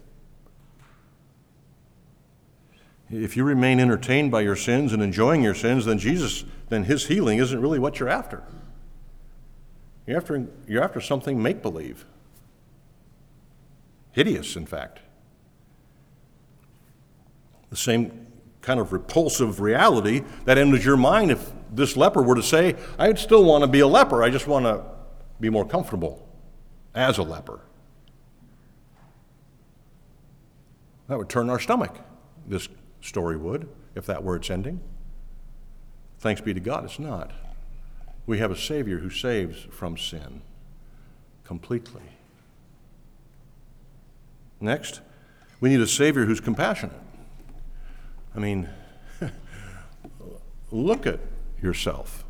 If 3.10 3.36
you 3.36 3.44
remain 3.44 3.78
entertained 3.78 4.30
by 4.30 4.40
your 4.40 4.56
sins 4.56 4.92
and 4.92 5.02
enjoying 5.02 5.42
your 5.42 5.54
sins, 5.54 5.84
then 5.84 5.98
Jesus, 5.98 6.44
then 6.68 6.84
his 6.84 7.06
healing 7.06 7.38
isn't 7.38 7.60
really 7.60 7.78
what 7.78 8.00
you're 8.00 8.08
after. 8.08 8.42
You're 10.06 10.16
after, 10.16 10.46
you're 10.66 10.82
after 10.82 11.00
something 11.00 11.42
make 11.42 11.62
believe. 11.62 12.06
Hideous, 14.12 14.56
in 14.56 14.66
fact. 14.66 15.00
The 17.70 17.76
same 17.76 18.21
kind 18.62 18.80
of 18.80 18.92
repulsive 18.92 19.60
reality 19.60 20.22
that 20.44 20.56
enters 20.56 20.84
your 20.84 20.96
mind 20.96 21.30
if 21.30 21.52
this 21.70 21.96
leper 21.96 22.22
were 22.22 22.36
to 22.36 22.42
say, 22.42 22.76
I'd 22.98 23.18
still 23.18 23.44
want 23.44 23.62
to 23.62 23.68
be 23.68 23.80
a 23.80 23.86
leper, 23.86 24.22
I 24.22 24.30
just 24.30 24.46
want 24.46 24.64
to 24.64 24.84
be 25.40 25.50
more 25.50 25.66
comfortable 25.66 26.26
as 26.94 27.18
a 27.18 27.22
leper. 27.22 27.60
That 31.08 31.18
would 31.18 31.28
turn 31.28 31.50
our 31.50 31.58
stomach, 31.58 31.98
this 32.46 32.68
story 33.00 33.36
would, 33.36 33.68
if 33.94 34.06
that 34.06 34.22
were 34.22 34.36
its 34.36 34.48
ending. 34.48 34.80
Thanks 36.20 36.40
be 36.40 36.54
to 36.54 36.60
God, 36.60 36.84
it's 36.84 37.00
not. 37.00 37.32
We 38.26 38.38
have 38.38 38.52
a 38.52 38.56
Savior 38.56 38.98
who 38.98 39.10
saves 39.10 39.66
from 39.70 39.98
sin 39.98 40.42
completely. 41.42 42.02
Next, 44.60 45.00
we 45.60 45.70
need 45.70 45.80
a 45.80 45.86
Savior 45.88 46.24
who's 46.24 46.40
compassionate. 46.40 46.96
I 48.34 48.38
mean, 48.38 48.68
look 50.70 51.06
at 51.06 51.20
yourself. 51.60 52.24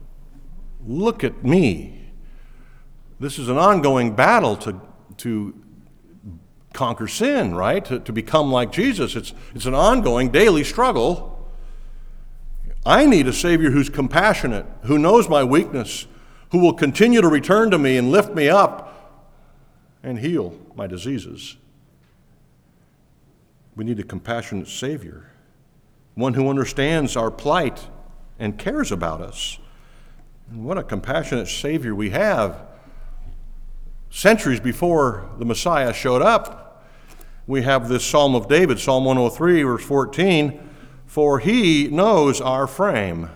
Look 0.86 1.22
at 1.24 1.44
me. 1.44 2.10
This 3.20 3.38
is 3.38 3.48
an 3.48 3.56
ongoing 3.56 4.14
battle 4.14 4.56
to, 4.56 4.80
to 5.18 5.54
conquer 6.72 7.06
sin, 7.06 7.54
right? 7.54 7.84
To, 7.84 8.00
to 8.00 8.12
become 8.12 8.50
like 8.50 8.72
Jesus. 8.72 9.14
It's, 9.14 9.32
it's 9.54 9.66
an 9.66 9.74
ongoing 9.74 10.30
daily 10.30 10.64
struggle. 10.64 11.32
I 12.84 13.06
need 13.06 13.28
a 13.28 13.32
Savior 13.32 13.70
who's 13.70 13.88
compassionate, 13.88 14.66
who 14.82 14.98
knows 14.98 15.28
my 15.28 15.44
weakness, 15.44 16.06
who 16.50 16.58
will 16.58 16.72
continue 16.72 17.20
to 17.20 17.28
return 17.28 17.70
to 17.70 17.78
me 17.78 17.96
and 17.96 18.10
lift 18.10 18.34
me 18.34 18.48
up 18.48 18.88
and 20.02 20.18
heal 20.18 20.58
my 20.74 20.86
diseases. 20.86 21.56
We 23.76 23.84
need 23.84 24.00
a 24.00 24.02
compassionate 24.02 24.68
Savior, 24.68 25.30
one 26.14 26.34
who 26.34 26.48
understands 26.48 27.16
our 27.16 27.30
plight 27.30 27.88
and 28.38 28.58
cares 28.58 28.92
about 28.92 29.20
us. 29.20 29.58
And 30.50 30.64
what 30.64 30.78
a 30.78 30.82
compassionate 30.82 31.48
Savior 31.48 31.94
we 31.94 32.10
have. 32.10 32.66
Centuries 34.10 34.60
before 34.60 35.30
the 35.38 35.44
Messiah 35.44 35.94
showed 35.94 36.20
up, 36.20 36.84
we 37.46 37.62
have 37.62 37.88
this 37.88 38.04
Psalm 38.04 38.34
of 38.34 38.48
David, 38.48 38.78
Psalm 38.78 39.04
103, 39.04 39.62
verse 39.62 39.84
14 39.84 40.68
For 41.06 41.38
he 41.38 41.88
knows 41.88 42.40
our 42.40 42.66
frame. 42.66 43.30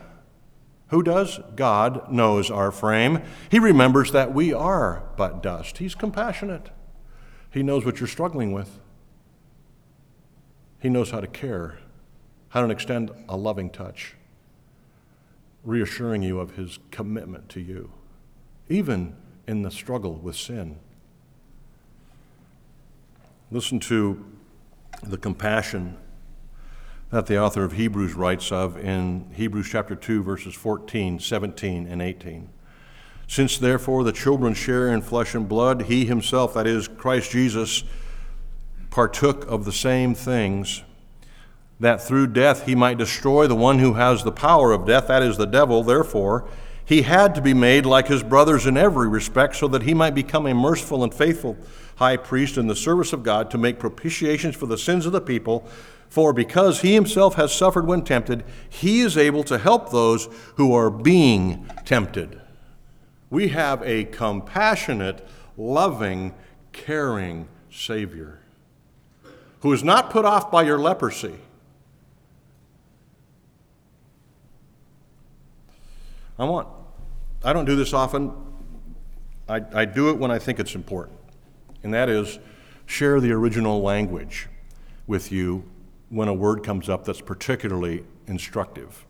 Who 0.88 1.02
does? 1.02 1.40
God 1.56 2.12
knows 2.12 2.50
our 2.50 2.70
frame. 2.70 3.22
He 3.50 3.58
remembers 3.58 4.12
that 4.12 4.32
we 4.32 4.52
are 4.52 5.02
but 5.16 5.42
dust. 5.42 5.78
He's 5.78 5.94
compassionate. 5.94 6.70
He 7.50 7.62
knows 7.62 7.84
what 7.84 7.98
you're 7.98 8.06
struggling 8.06 8.52
with. 8.52 8.78
He 10.78 10.88
knows 10.88 11.10
how 11.10 11.20
to 11.20 11.26
care, 11.26 11.78
how 12.56 12.66
to 12.66 12.72
extend 12.72 13.10
a 13.28 13.36
loving 13.36 13.68
touch, 13.68 14.14
reassuring 15.62 16.22
you 16.22 16.40
of 16.40 16.56
his 16.56 16.78
commitment 16.90 17.50
to 17.50 17.60
you, 17.60 17.92
even 18.70 19.14
in 19.46 19.60
the 19.60 19.70
struggle 19.70 20.14
with 20.14 20.34
sin. 20.34 20.78
Listen 23.50 23.78
to 23.78 24.24
the 25.02 25.18
compassion 25.18 25.98
that 27.10 27.26
the 27.26 27.38
author 27.38 27.62
of 27.62 27.72
Hebrews 27.72 28.14
writes 28.14 28.50
of 28.50 28.78
in 28.78 29.30
Hebrews 29.34 29.68
chapter 29.70 29.94
2, 29.94 30.22
verses 30.22 30.54
14, 30.54 31.18
17, 31.18 31.86
and 31.86 32.00
18. 32.00 32.48
Since 33.28 33.58
therefore 33.58 34.02
the 34.02 34.12
children 34.12 34.54
share 34.54 34.88
in 34.88 35.02
flesh 35.02 35.34
and 35.34 35.46
blood, 35.46 35.82
he 35.82 36.06
himself, 36.06 36.54
that 36.54 36.66
is, 36.66 36.88
Christ 36.88 37.32
Jesus, 37.32 37.84
partook 38.88 39.44
of 39.46 39.66
the 39.66 39.72
same 39.72 40.14
things, 40.14 40.82
that 41.80 42.00
through 42.00 42.28
death 42.28 42.66
he 42.66 42.74
might 42.74 42.98
destroy 42.98 43.46
the 43.46 43.54
one 43.54 43.78
who 43.78 43.94
has 43.94 44.24
the 44.24 44.32
power 44.32 44.72
of 44.72 44.86
death, 44.86 45.08
that 45.08 45.22
is, 45.22 45.36
the 45.36 45.46
devil. 45.46 45.82
Therefore, 45.82 46.48
he 46.84 47.02
had 47.02 47.34
to 47.34 47.40
be 47.40 47.54
made 47.54 47.84
like 47.84 48.08
his 48.08 48.22
brothers 48.22 48.66
in 48.66 48.76
every 48.76 49.08
respect, 49.08 49.56
so 49.56 49.68
that 49.68 49.82
he 49.82 49.94
might 49.94 50.14
become 50.14 50.46
a 50.46 50.54
merciful 50.54 51.02
and 51.02 51.12
faithful 51.12 51.56
high 51.96 52.16
priest 52.16 52.56
in 52.56 52.66
the 52.66 52.76
service 52.76 53.12
of 53.12 53.22
God 53.22 53.50
to 53.50 53.58
make 53.58 53.78
propitiations 53.78 54.54
for 54.54 54.66
the 54.66 54.78
sins 54.78 55.06
of 55.06 55.12
the 55.12 55.20
people. 55.20 55.66
For 56.08 56.32
because 56.32 56.82
he 56.82 56.94
himself 56.94 57.34
has 57.34 57.52
suffered 57.52 57.86
when 57.86 58.04
tempted, 58.04 58.44
he 58.68 59.00
is 59.00 59.16
able 59.16 59.42
to 59.44 59.58
help 59.58 59.90
those 59.90 60.28
who 60.54 60.72
are 60.74 60.90
being 60.90 61.68
tempted. 61.84 62.40
We 63.28 63.48
have 63.48 63.82
a 63.82 64.04
compassionate, 64.04 65.26
loving, 65.56 66.34
caring 66.72 67.48
Savior 67.70 68.40
who 69.66 69.72
is 69.72 69.82
not 69.82 70.10
put 70.10 70.24
off 70.24 70.48
by 70.50 70.62
your 70.62 70.78
leprosy. 70.78 71.34
I 76.38 76.44
want, 76.44 76.68
I 77.42 77.52
don't 77.52 77.64
do 77.64 77.76
this 77.76 77.92
often. 77.94 78.32
I, 79.48 79.62
I 79.72 79.84
do 79.84 80.10
it 80.10 80.18
when 80.18 80.30
I 80.30 80.38
think 80.38 80.58
it's 80.58 80.74
important, 80.74 81.18
and 81.82 81.94
that 81.94 82.08
is 82.08 82.38
share 82.84 83.20
the 83.20 83.32
original 83.32 83.80
language 83.80 84.48
with 85.06 85.32
you 85.32 85.64
when 86.10 86.28
a 86.28 86.34
word 86.34 86.62
comes 86.62 86.88
up 86.88 87.04
that's 87.04 87.20
particularly 87.20 88.04
instructive. 88.26 89.06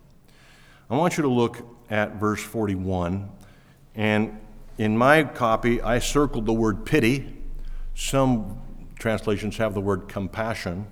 I 0.89 0.97
want 0.97 1.17
you 1.17 1.23
to 1.23 1.29
look 1.29 1.67
at 1.91 2.17
verse 2.17 2.43
41, 2.43 3.29
and 3.95 4.39
in 4.79 4.97
my 4.97 5.25
copy, 5.25 5.81
I 5.81 5.99
circled 5.99 6.47
the 6.47 6.53
word 6.53 6.85
pity. 6.85 7.35
Some 7.95 8.61
translations 8.99 9.57
have 9.57 9.75
the 9.75 9.81
word 9.81 10.07
compassion. 10.07 10.87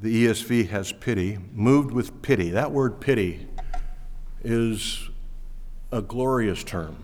The 0.00 0.26
ESV 0.26 0.68
has 0.68 0.92
pity, 0.92 1.38
moved 1.52 1.90
with 1.90 2.20
pity. 2.22 2.50
That 2.50 2.70
word 2.70 3.00
pity 3.00 3.48
is 4.44 5.08
a 5.90 6.02
glorious 6.02 6.64
term 6.64 6.96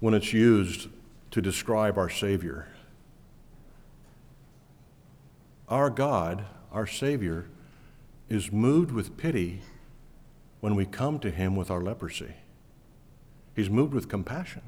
when 0.00 0.14
it's 0.14 0.32
used 0.32 0.88
to 1.30 1.42
describe 1.42 1.98
our 1.98 2.08
Savior. 2.08 2.68
Our 5.68 5.90
God 5.90 6.44
our 6.72 6.86
Savior, 6.86 7.46
is 8.28 8.52
moved 8.52 8.92
with 8.92 9.16
pity 9.16 9.62
when 10.60 10.74
we 10.74 10.84
come 10.84 11.18
to 11.20 11.30
Him 11.30 11.56
with 11.56 11.70
our 11.70 11.80
leprosy. 11.80 12.34
He's 13.54 13.70
moved 13.70 13.94
with 13.94 14.08
compassion. 14.08 14.62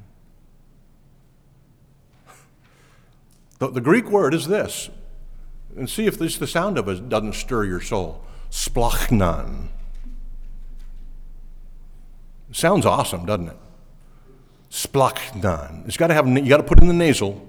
The, 3.58 3.70
the 3.70 3.80
Greek 3.80 4.06
word 4.06 4.32
is 4.32 4.48
this, 4.48 4.88
and 5.76 5.88
see 5.88 6.06
if 6.06 6.18
this, 6.18 6.38
the 6.38 6.46
sound 6.46 6.78
of 6.78 6.88
it 6.88 7.08
doesn't 7.08 7.34
stir 7.34 7.64
your 7.64 7.80
soul. 7.80 8.24
Splachnan. 8.50 9.68
Sounds 12.52 12.84
awesome, 12.84 13.26
doesn't 13.26 13.48
it? 13.48 13.56
Splachnan. 14.70 15.86
It's 15.86 15.96
got 15.96 16.08
to 16.08 16.14
have, 16.14 16.26
you 16.28 16.48
got 16.48 16.58
to 16.58 16.62
put 16.62 16.80
in 16.80 16.88
the 16.88 16.94
nasal. 16.94 17.46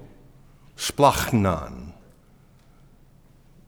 Splachnan. 0.77 1.93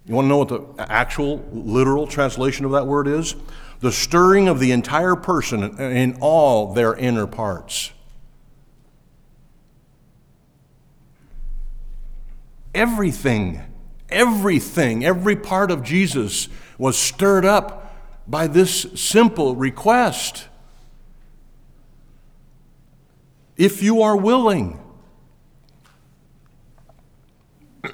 You 0.06 0.16
want 0.16 0.26
to 0.26 0.30
know 0.30 0.38
what 0.38 0.50
the 0.50 0.92
actual 0.92 1.46
literal 1.52 2.08
translation 2.08 2.66
of 2.66 2.72
that 2.72 2.88
word 2.88 3.08
is? 3.08 3.36
The 3.80 3.92
stirring 3.92 4.48
of 4.48 4.60
the 4.60 4.72
entire 4.72 5.16
person 5.16 5.80
in 5.80 6.18
all 6.20 6.74
their 6.74 6.96
inner 6.96 7.28
parts. 7.28 7.92
Everything, 12.74 13.62
everything, 14.10 15.06
every 15.06 15.36
part 15.36 15.70
of 15.70 15.84
Jesus 15.84 16.50
was 16.78 16.98
stirred 16.98 17.46
up 17.46 17.96
by 18.28 18.48
this 18.48 18.88
simple 18.96 19.56
request. 19.56 20.48
If 23.58 23.84
you 23.84 24.02
are 24.02 24.18
willing, 24.18 24.80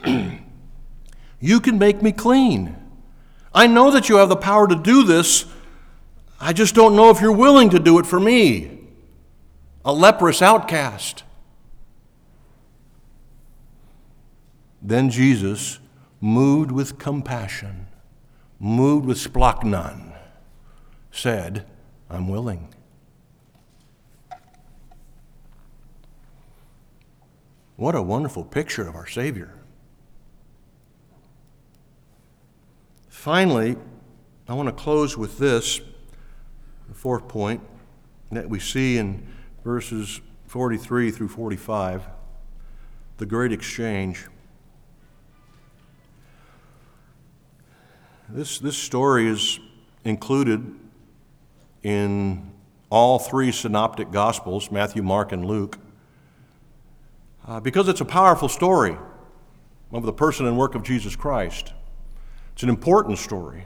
You 1.39 1.59
can 1.59 1.79
make 1.79 2.01
me 2.01 2.11
clean. 2.11 2.75
I 3.53 3.67
know 3.67 3.91
that 3.91 4.09
you 4.09 4.17
have 4.17 4.29
the 4.29 4.35
power 4.35 4.67
to 4.67 4.75
do 4.75 5.03
this. 5.03 5.45
I 6.39 6.53
just 6.53 6.75
don't 6.75 6.95
know 6.95 7.09
if 7.09 7.21
you're 7.21 7.31
willing 7.31 7.69
to 7.71 7.79
do 7.79 7.99
it 7.99 8.05
for 8.05 8.19
me, 8.19 8.79
a 9.83 9.91
leprous 9.91 10.41
outcast. 10.41 11.23
Then 14.81 15.09
Jesus, 15.09 15.79
moved 16.21 16.71
with 16.71 16.97
compassion, 16.97 17.87
moved 18.59 19.05
with 19.05 19.17
splachnan, 19.17 20.15
said, 21.11 21.65
I'm 22.09 22.29
willing. 22.29 22.73
What 27.79 27.95
a 27.95 28.01
wonderful 28.01 28.43
picture 28.43 28.85
of 28.89 28.95
our 28.95 29.07
Savior. 29.07 29.53
Finally, 33.07 33.77
I 34.49 34.53
want 34.53 34.67
to 34.67 34.73
close 34.73 35.17
with 35.17 35.37
this, 35.37 35.79
the 36.89 36.93
fourth 36.93 37.29
point 37.29 37.61
that 38.33 38.49
we 38.49 38.59
see 38.59 38.97
in 38.97 39.25
verses 39.63 40.19
43 40.47 41.09
through 41.09 41.29
45 41.29 42.03
the 43.15 43.25
great 43.25 43.53
exchange. 43.53 44.27
This, 48.27 48.59
this 48.59 48.77
story 48.77 49.29
is 49.29 49.57
included 50.03 50.75
in 51.83 52.51
all 52.89 53.19
three 53.19 53.53
synoptic 53.53 54.11
gospels 54.11 54.69
Matthew, 54.69 55.01
Mark, 55.01 55.31
and 55.31 55.45
Luke 55.45 55.79
uh, 57.49 57.59
because 57.59 57.87
it's 57.89 57.99
a 57.99 58.05
powerful 58.05 58.47
story 58.47 58.95
of 59.91 60.05
the 60.05 60.13
person 60.13 60.45
and 60.45 60.55
work 60.55 60.75
of 60.75 60.83
Jesus 60.83 61.15
Christ. 61.15 61.73
It's 62.53 62.61
an 62.61 62.69
important 62.69 63.17
story. 63.17 63.65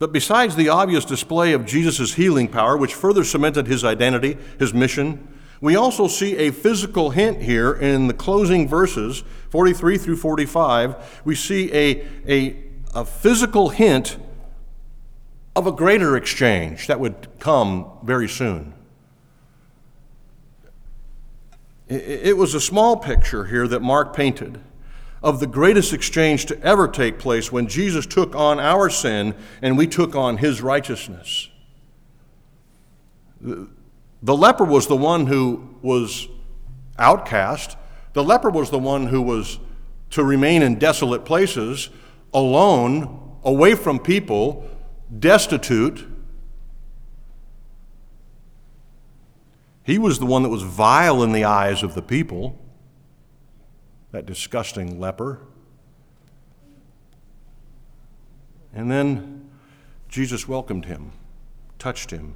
But 0.00 0.12
besides 0.12 0.56
the 0.56 0.68
obvious 0.68 1.04
display 1.04 1.52
of 1.52 1.64
Jesus' 1.64 2.14
healing 2.14 2.48
power, 2.48 2.76
which 2.76 2.94
further 2.94 3.22
cemented 3.22 3.68
his 3.68 3.84
identity, 3.84 4.36
his 4.58 4.74
mission, 4.74 5.28
we 5.60 5.76
also 5.76 6.08
see 6.08 6.36
a 6.36 6.50
physical 6.50 7.10
hint 7.10 7.42
here 7.42 7.72
in 7.72 8.08
the 8.08 8.14
closing 8.14 8.66
verses, 8.66 9.22
43 9.50 9.96
through 9.98 10.16
45. 10.16 11.22
We 11.24 11.36
see 11.36 11.72
a, 11.72 12.04
a, 12.28 12.64
a 12.94 13.04
physical 13.04 13.68
hint 13.68 14.16
of 15.54 15.66
a 15.66 15.72
greater 15.72 16.16
exchange 16.16 16.88
that 16.88 16.98
would 16.98 17.28
come 17.38 17.90
very 18.02 18.28
soon. 18.28 18.74
It 21.88 22.36
was 22.36 22.54
a 22.54 22.60
small 22.60 22.96
picture 22.96 23.46
here 23.46 23.66
that 23.68 23.80
Mark 23.80 24.14
painted 24.14 24.60
of 25.22 25.40
the 25.40 25.46
greatest 25.46 25.92
exchange 25.92 26.46
to 26.46 26.62
ever 26.62 26.86
take 26.86 27.18
place 27.18 27.50
when 27.50 27.66
Jesus 27.66 28.06
took 28.06 28.34
on 28.34 28.60
our 28.60 28.90
sin 28.90 29.34
and 29.62 29.76
we 29.76 29.86
took 29.86 30.14
on 30.14 30.36
his 30.36 30.60
righteousness. 30.60 31.48
The 33.40 34.36
leper 34.36 34.64
was 34.64 34.86
the 34.86 34.96
one 34.96 35.26
who 35.26 35.76
was 35.80 36.28
outcast. 36.98 37.76
The 38.12 38.24
leper 38.24 38.50
was 38.50 38.70
the 38.70 38.78
one 38.78 39.06
who 39.06 39.22
was 39.22 39.58
to 40.10 40.24
remain 40.24 40.62
in 40.62 40.78
desolate 40.78 41.24
places, 41.24 41.90
alone, 42.34 43.38
away 43.44 43.74
from 43.74 43.98
people, 43.98 44.68
destitute. 45.18 46.06
He 49.88 49.96
was 49.96 50.18
the 50.18 50.26
one 50.26 50.42
that 50.42 50.50
was 50.50 50.64
vile 50.64 51.22
in 51.22 51.32
the 51.32 51.44
eyes 51.44 51.82
of 51.82 51.94
the 51.94 52.02
people, 52.02 52.58
that 54.12 54.26
disgusting 54.26 55.00
leper. 55.00 55.40
And 58.74 58.90
then 58.90 59.48
Jesus 60.06 60.46
welcomed 60.46 60.84
him, 60.84 61.12
touched 61.78 62.10
him, 62.10 62.34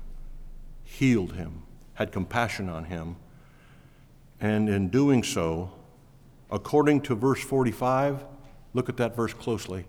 healed 0.83 1.35
him, 1.35 1.65
had 1.93 2.11
compassion 2.11 2.71
on 2.71 2.85
him, 2.85 3.17
and 4.41 4.71
in 4.71 4.89
doing 4.89 5.23
so, 5.23 5.73
according 6.51 7.03
to 7.03 7.15
verse 7.15 7.45
45, 7.45 8.25
look 8.73 8.89
at 8.89 8.97
that 8.97 9.15
verse 9.15 9.35
closely. 9.35 9.85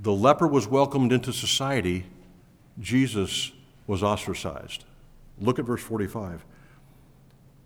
The 0.00 0.14
leper 0.14 0.46
was 0.46 0.66
welcomed 0.66 1.12
into 1.12 1.30
society, 1.30 2.06
Jesus 2.80 3.52
was 3.86 4.02
ostracized. 4.02 4.86
Look 5.40 5.58
at 5.58 5.64
verse 5.64 5.82
45. 5.82 6.44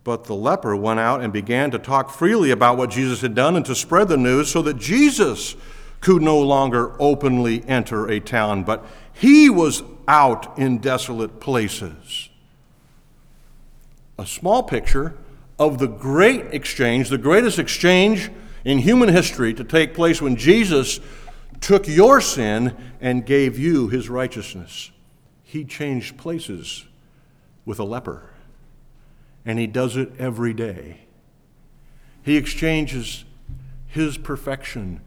But 0.03 0.25
the 0.25 0.35
leper 0.35 0.75
went 0.75 0.99
out 0.99 1.21
and 1.21 1.31
began 1.31 1.71
to 1.71 1.79
talk 1.79 2.09
freely 2.09 2.51
about 2.51 2.77
what 2.77 2.89
Jesus 2.89 3.21
had 3.21 3.35
done 3.35 3.55
and 3.55 3.65
to 3.65 3.75
spread 3.75 4.09
the 4.09 4.17
news 4.17 4.51
so 4.51 4.61
that 4.63 4.77
Jesus 4.77 5.55
could 6.01 6.21
no 6.21 6.39
longer 6.39 6.95
openly 6.99 7.63
enter 7.65 8.09
a 8.09 8.19
town, 8.19 8.63
but 8.63 8.85
he 9.13 9.49
was 9.49 9.83
out 10.05 10.57
in 10.57 10.79
desolate 10.79 11.39
places. 11.39 12.29
A 14.19 14.25
small 14.25 14.63
picture 14.63 15.15
of 15.57 15.77
the 15.77 15.87
great 15.87 16.47
exchange, 16.53 17.07
the 17.07 17.17
greatest 17.17 17.57
exchange 17.57 18.29
in 18.65 18.79
human 18.79 19.07
history 19.07 19.53
to 19.53 19.63
take 19.63 19.93
place 19.93 20.21
when 20.21 20.35
Jesus 20.35 20.99
took 21.61 21.87
your 21.87 22.19
sin 22.19 22.75
and 22.99 23.25
gave 23.25 23.57
you 23.57 23.87
his 23.87 24.09
righteousness. 24.09 24.91
He 25.43 25.63
changed 25.63 26.17
places 26.17 26.85
with 27.65 27.79
a 27.79 27.83
leper, 27.83 28.29
and 29.45 29.59
he 29.59 29.67
does 29.67 29.95
it 29.95 30.11
every 30.19 30.53
day. 30.53 31.01
He 32.21 32.37
exchanges 32.37 33.25
his 33.87 34.17
perfection 34.17 35.01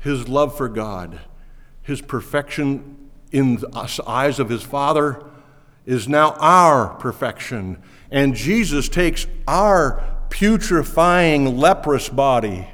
his 0.00 0.28
love 0.28 0.56
for 0.56 0.68
God, 0.68 1.20
his 1.82 2.00
perfection 2.00 3.10
in 3.30 3.56
the 3.56 4.02
eyes 4.06 4.40
of 4.40 4.48
his 4.48 4.62
Father 4.62 5.22
is 5.86 6.08
now 6.08 6.32
our 6.38 6.94
perfection. 6.94 7.80
And 8.10 8.34
Jesus 8.34 8.88
takes 8.88 9.26
our 9.46 10.02
putrefying, 10.30 11.58
leprous 11.58 12.08
body 12.08 12.68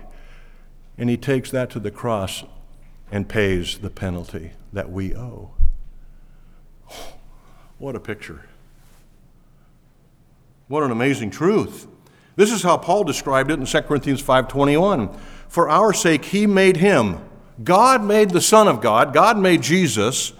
and 0.99 1.11
he 1.11 1.17
takes 1.17 1.51
that 1.51 1.69
to 1.71 1.81
the 1.81 1.91
cross 1.91 2.45
and 3.13 3.29
pays 3.29 3.79
the 3.79 3.91
penalty 3.91 4.53
that 4.73 4.91
we 4.91 5.15
owe. 5.15 5.51
what 7.79 7.95
a 7.95 8.01
picture. 8.01 8.47
What 10.69 10.83
an 10.83 10.91
amazing 10.91 11.31
truth. 11.31 11.87
This 12.35 12.53
is 12.53 12.63
how 12.63 12.77
Paul 12.77 13.05
described 13.05 13.51
it 13.51 13.59
in 13.59 13.67
2 13.67 13.87
Corinthians 13.87 14.21
5:21. 14.21 15.11
For 15.49 15.69
our 15.69 15.93
sake, 15.93 16.27
he 16.27 16.47
made 16.47 16.79
him. 16.79 17.19
God 17.63 18.03
made 18.05 18.31
the 18.31 18.41
Son 18.41 18.69
of 18.69 18.81
God, 18.81 19.15
God 19.15 19.39
made 19.39 19.63
Jesus 19.63 20.33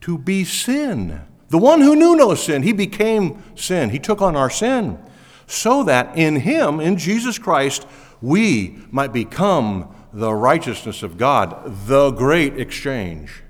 to 0.00 0.16
be 0.16 0.44
sin. 0.44 1.20
The 1.50 1.58
one 1.58 1.80
who 1.82 1.94
knew 1.94 2.16
no 2.16 2.34
sin, 2.34 2.62
he 2.62 2.72
became 2.72 3.42
sin. 3.54 3.90
He 3.90 3.98
took 3.98 4.22
on 4.22 4.34
our 4.34 4.50
sin 4.50 4.98
so 5.46 5.82
that 5.84 6.16
in 6.16 6.36
him, 6.36 6.80
in 6.80 6.96
Jesus 6.96 7.38
Christ, 7.38 7.86
we 8.22 8.78
might 8.90 9.12
become 9.12 9.88
the 10.12 10.32
righteousness 10.32 11.02
of 11.02 11.18
God, 11.18 11.86
the 11.86 12.10
great 12.10 12.58
exchange. 12.58 13.42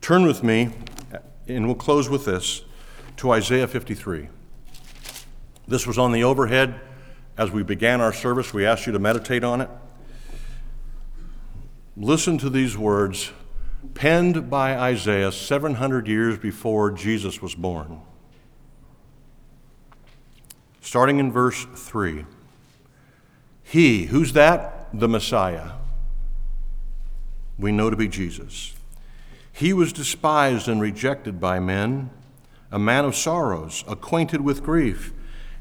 Turn 0.00 0.26
with 0.26 0.42
me, 0.42 0.70
and 1.46 1.66
we'll 1.66 1.74
close 1.76 2.08
with 2.08 2.24
this, 2.24 2.62
to 3.20 3.32
Isaiah 3.32 3.68
53. 3.68 4.30
This 5.68 5.86
was 5.86 5.98
on 5.98 6.12
the 6.12 6.24
overhead 6.24 6.80
as 7.36 7.50
we 7.50 7.62
began 7.62 8.00
our 8.00 8.14
service, 8.14 8.54
we 8.54 8.64
asked 8.64 8.86
you 8.86 8.94
to 8.94 8.98
meditate 8.98 9.44
on 9.44 9.60
it. 9.60 9.68
Listen 11.98 12.38
to 12.38 12.48
these 12.48 12.78
words 12.78 13.30
penned 13.92 14.48
by 14.48 14.74
Isaiah 14.74 15.32
700 15.32 16.08
years 16.08 16.38
before 16.38 16.90
Jesus 16.90 17.42
was 17.42 17.54
born. 17.54 18.00
Starting 20.80 21.18
in 21.18 21.30
verse 21.30 21.66
3. 21.74 22.24
He, 23.62 24.06
who's 24.06 24.32
that? 24.32 24.88
The 24.94 25.08
Messiah. 25.08 25.72
We 27.58 27.70
know 27.70 27.90
to 27.90 27.96
be 27.96 28.08
Jesus. 28.08 28.74
He 29.52 29.74
was 29.74 29.92
despised 29.92 30.68
and 30.68 30.80
rejected 30.80 31.38
by 31.38 31.60
men, 31.60 32.08
a 32.70 32.78
man 32.78 33.04
of 33.04 33.16
sorrows, 33.16 33.84
acquainted 33.88 34.40
with 34.40 34.62
grief 34.62 35.12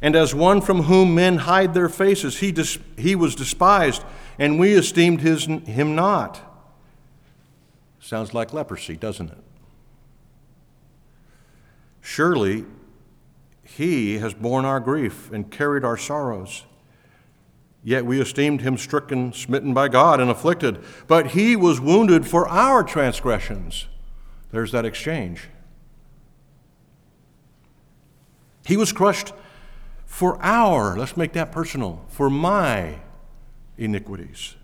and 0.02 0.16
as 0.16 0.34
one 0.34 0.62
from 0.62 0.84
whom 0.84 1.16
men 1.16 1.40
hide 1.40 1.74
their 1.74 1.90
faces, 1.90 2.40
he, 2.40 2.52
dis- 2.52 2.80
he 2.98 3.16
was 3.16 3.36
despised, 3.36 4.04
and 4.38 4.58
we 4.58 4.74
esteemed 4.74 5.22
his, 5.22 5.46
him 5.46 5.96
not. 5.96 6.42
Sounds 8.00 8.34
like 8.34 8.54
leprosy, 8.54 8.96
doesn't 8.96 9.30
it? 9.30 9.38
Surely 12.02 12.66
he 13.64 14.20
has 14.20 14.34
borne 14.34 14.66
our 14.66 14.80
grief 14.80 15.30
and 15.32 15.52
carried 15.52 15.84
our 15.84 15.98
sorrows. 15.98 16.64
Yet 17.84 18.06
we 18.06 18.22
esteemed 18.22 18.62
him 18.62 18.78
stricken, 18.78 19.34
smitten 19.34 19.74
by 19.74 19.90
God, 19.90 20.20
and 20.20 20.32
afflicted. 20.32 20.84
But 21.08 21.28
he 21.28 21.56
was 21.56 21.80
wounded 21.80 22.26
for 22.26 22.48
our 22.48 22.84
transgressions. 22.84 23.88
There's 24.52 24.72
that 24.72 24.86
exchange. 24.86 25.50
He 28.70 28.78
was 28.78 28.94
crushed 28.94 29.34
for 30.06 30.38
our, 30.44 30.96
let's 30.96 31.18
make 31.18 31.34
that 31.34 31.52
personal, 31.52 32.06
for 32.08 32.30
my 32.30 33.00
iniquities. 33.80 34.58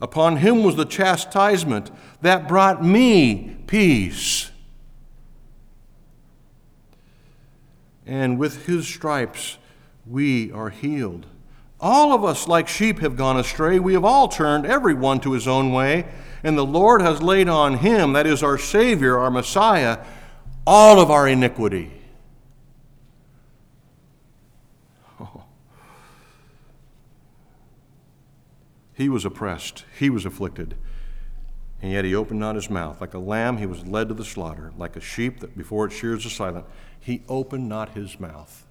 Upon 0.00 0.38
him 0.38 0.64
was 0.64 0.76
the 0.76 0.86
chastisement 0.86 1.90
that 2.22 2.48
brought 2.48 2.82
me 2.82 3.58
peace. 3.66 4.50
And 8.06 8.38
with 8.38 8.64
his 8.64 8.88
stripes 8.88 9.58
we 10.06 10.50
are 10.50 10.70
healed. 10.70 11.26
All 11.80 12.14
of 12.14 12.24
us, 12.24 12.48
like 12.48 12.66
sheep, 12.66 13.00
have 13.00 13.14
gone 13.14 13.38
astray. 13.38 13.78
We 13.78 13.92
have 13.92 14.06
all 14.06 14.26
turned, 14.26 14.64
every 14.64 14.94
one 14.94 15.20
to 15.20 15.32
his 15.32 15.46
own 15.46 15.70
way. 15.70 16.06
And 16.42 16.56
the 16.56 16.64
Lord 16.64 17.02
has 17.02 17.22
laid 17.22 17.50
on 17.50 17.76
him, 17.76 18.14
that 18.14 18.26
is 18.26 18.42
our 18.42 18.56
Savior, 18.56 19.18
our 19.18 19.30
Messiah, 19.30 19.98
all 20.66 20.98
of 20.98 21.10
our 21.10 21.28
iniquity. 21.28 21.99
He 29.00 29.08
was 29.08 29.24
oppressed, 29.24 29.86
he 29.98 30.10
was 30.10 30.26
afflicted, 30.26 30.74
and 31.80 31.90
yet 31.90 32.04
he 32.04 32.14
opened 32.14 32.38
not 32.38 32.54
his 32.54 32.68
mouth. 32.68 33.00
Like 33.00 33.14
a 33.14 33.18
lamb, 33.18 33.56
he 33.56 33.64
was 33.64 33.86
led 33.86 34.08
to 34.08 34.14
the 34.14 34.26
slaughter. 34.26 34.74
Like 34.76 34.94
a 34.94 35.00
sheep 35.00 35.40
that 35.40 35.56
before 35.56 35.86
it 35.86 35.92
shears 35.92 36.26
is 36.26 36.34
silent, 36.34 36.66
he 37.00 37.22
opened 37.26 37.66
not 37.66 37.94
his 37.94 38.20
mouth. 38.20 38.66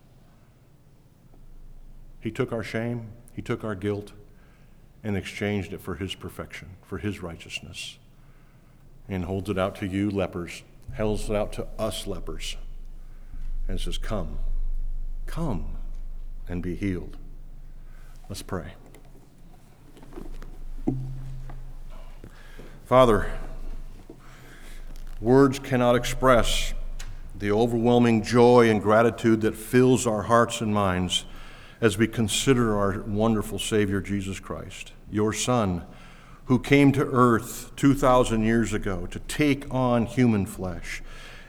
He 2.19 2.29
took 2.29 2.53
our 2.53 2.61
shame, 2.61 3.07
he 3.33 3.41
took 3.41 3.63
our 3.63 3.73
guilt, 3.73 4.11
and 5.03 5.17
exchanged 5.17 5.73
it 5.73 5.81
for 5.81 5.95
his 5.95 6.13
perfection, 6.13 6.69
for 6.83 6.99
his 6.99 7.23
righteousness, 7.23 7.97
and 9.07 9.25
holds 9.25 9.49
it 9.49 9.57
out 9.57 9.77
to 9.77 9.87
you, 9.87 10.11
lepers, 10.11 10.61
holds 10.95 11.27
it 11.27 11.35
out 11.35 11.51
to 11.53 11.65
us, 11.79 12.05
lepers, 12.05 12.55
and 13.67 13.81
says, 13.81 13.97
Come, 13.97 14.37
come 15.25 15.77
and 16.47 16.61
be 16.61 16.75
healed. 16.75 17.17
Let's 18.29 18.43
pray. 18.43 18.73
Father, 22.85 23.31
words 25.21 25.59
cannot 25.59 25.95
express 25.95 26.73
the 27.37 27.51
overwhelming 27.51 28.23
joy 28.23 28.69
and 28.69 28.81
gratitude 28.81 29.41
that 29.41 29.55
fills 29.55 30.05
our 30.05 30.23
hearts 30.23 30.61
and 30.61 30.73
minds 30.73 31.25
as 31.81 31.97
we 31.97 32.07
consider 32.07 32.77
our 32.77 33.01
wonderful 33.03 33.59
Savior 33.59 34.01
Jesus 34.01 34.39
Christ, 34.39 34.91
your 35.09 35.31
Son, 35.31 35.85
who 36.45 36.59
came 36.59 36.91
to 36.91 37.05
earth 37.05 37.71
2,000 37.75 38.43
years 38.43 38.73
ago 38.73 39.05
to 39.07 39.19
take 39.19 39.71
on 39.73 40.05
human 40.05 40.45
flesh. 40.45 41.01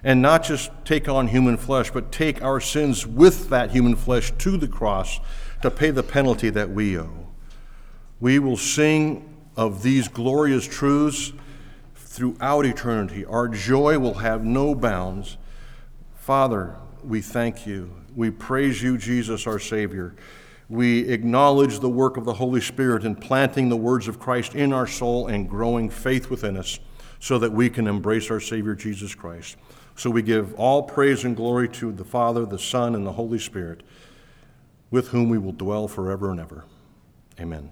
And 0.05 0.23
not 0.23 0.45
just 0.45 0.71
take 0.85 1.09
on 1.09 1.29
human 1.29 1.57
flesh, 1.57 1.91
but 1.91 2.13
take 2.13 2.43
our 2.43 2.61
sins 2.61 3.07
with 3.07 3.49
that 3.51 3.71
human 3.71 3.97
flesh 3.97 4.33
to 4.39 4.57
the 4.57 4.69
cross 4.69 5.21
to 5.63 5.71
pay 5.71 5.91
the 5.91 6.03
penalty 6.03 6.51
that 6.51 6.71
we 6.71 6.99
owe. 6.99 7.29
We 8.21 8.39
will 8.39 8.57
sing 8.57 9.30
of 9.61 9.83
these 9.83 10.09
glorious 10.09 10.67
truths 10.67 11.35
throughout 11.95 12.65
eternity. 12.65 13.27
Our 13.27 13.47
joy 13.47 13.99
will 13.99 14.15
have 14.15 14.43
no 14.43 14.75
bounds. 14.75 15.37
Father, 16.15 16.77
we 17.05 17.21
thank 17.21 17.67
you. 17.67 17.95
We 18.17 18.31
praise 18.31 18.83
you, 18.83 18.97
Jesus, 18.97 19.47
our 19.47 19.59
Savior. 19.59 20.15
We 20.71 21.07
acknowledge 21.09 21.81
the 21.81 21.91
work 21.91 22.17
of 22.17 22.25
the 22.25 22.33
Holy 22.33 22.63
Spirit 22.63 23.05
in 23.05 23.17
planting 23.17 23.69
the 23.69 23.77
words 23.77 24.09
of 24.09 24.19
Christ 24.19 24.55
in 24.55 24.73
our 24.73 24.87
soul 24.87 25.27
and 25.27 25.47
growing 25.47 25.91
faith 25.91 26.31
within 26.31 26.57
us 26.57 26.81
so 27.19 27.39
that 27.39 27.53
we 27.53 27.69
can 27.69 27.87
embrace 27.87 28.31
our 28.31 28.41
Savior 28.41 28.75
Jesus 28.75 29.15
Christ. 29.15 29.59
So 29.95 30.09
we 30.09 30.23
give 30.23 30.55
all 30.55 30.85
praise 30.85 31.25
and 31.25 31.37
glory 31.37 31.69
to 31.69 31.93
the 31.93 32.05
Father, 32.05 32.47
the 32.47 32.59
Son, 32.59 32.95
and 32.95 33.07
the 33.07 33.13
Holy 33.13 33.39
Spirit, 33.39 33.83
with 34.91 35.09
whom 35.09 35.29
we 35.29 35.37
will 35.37 35.53
dwell 35.53 35.87
forever 35.87 36.31
and 36.31 36.41
ever. 36.41 36.65
Amen. 37.39 37.71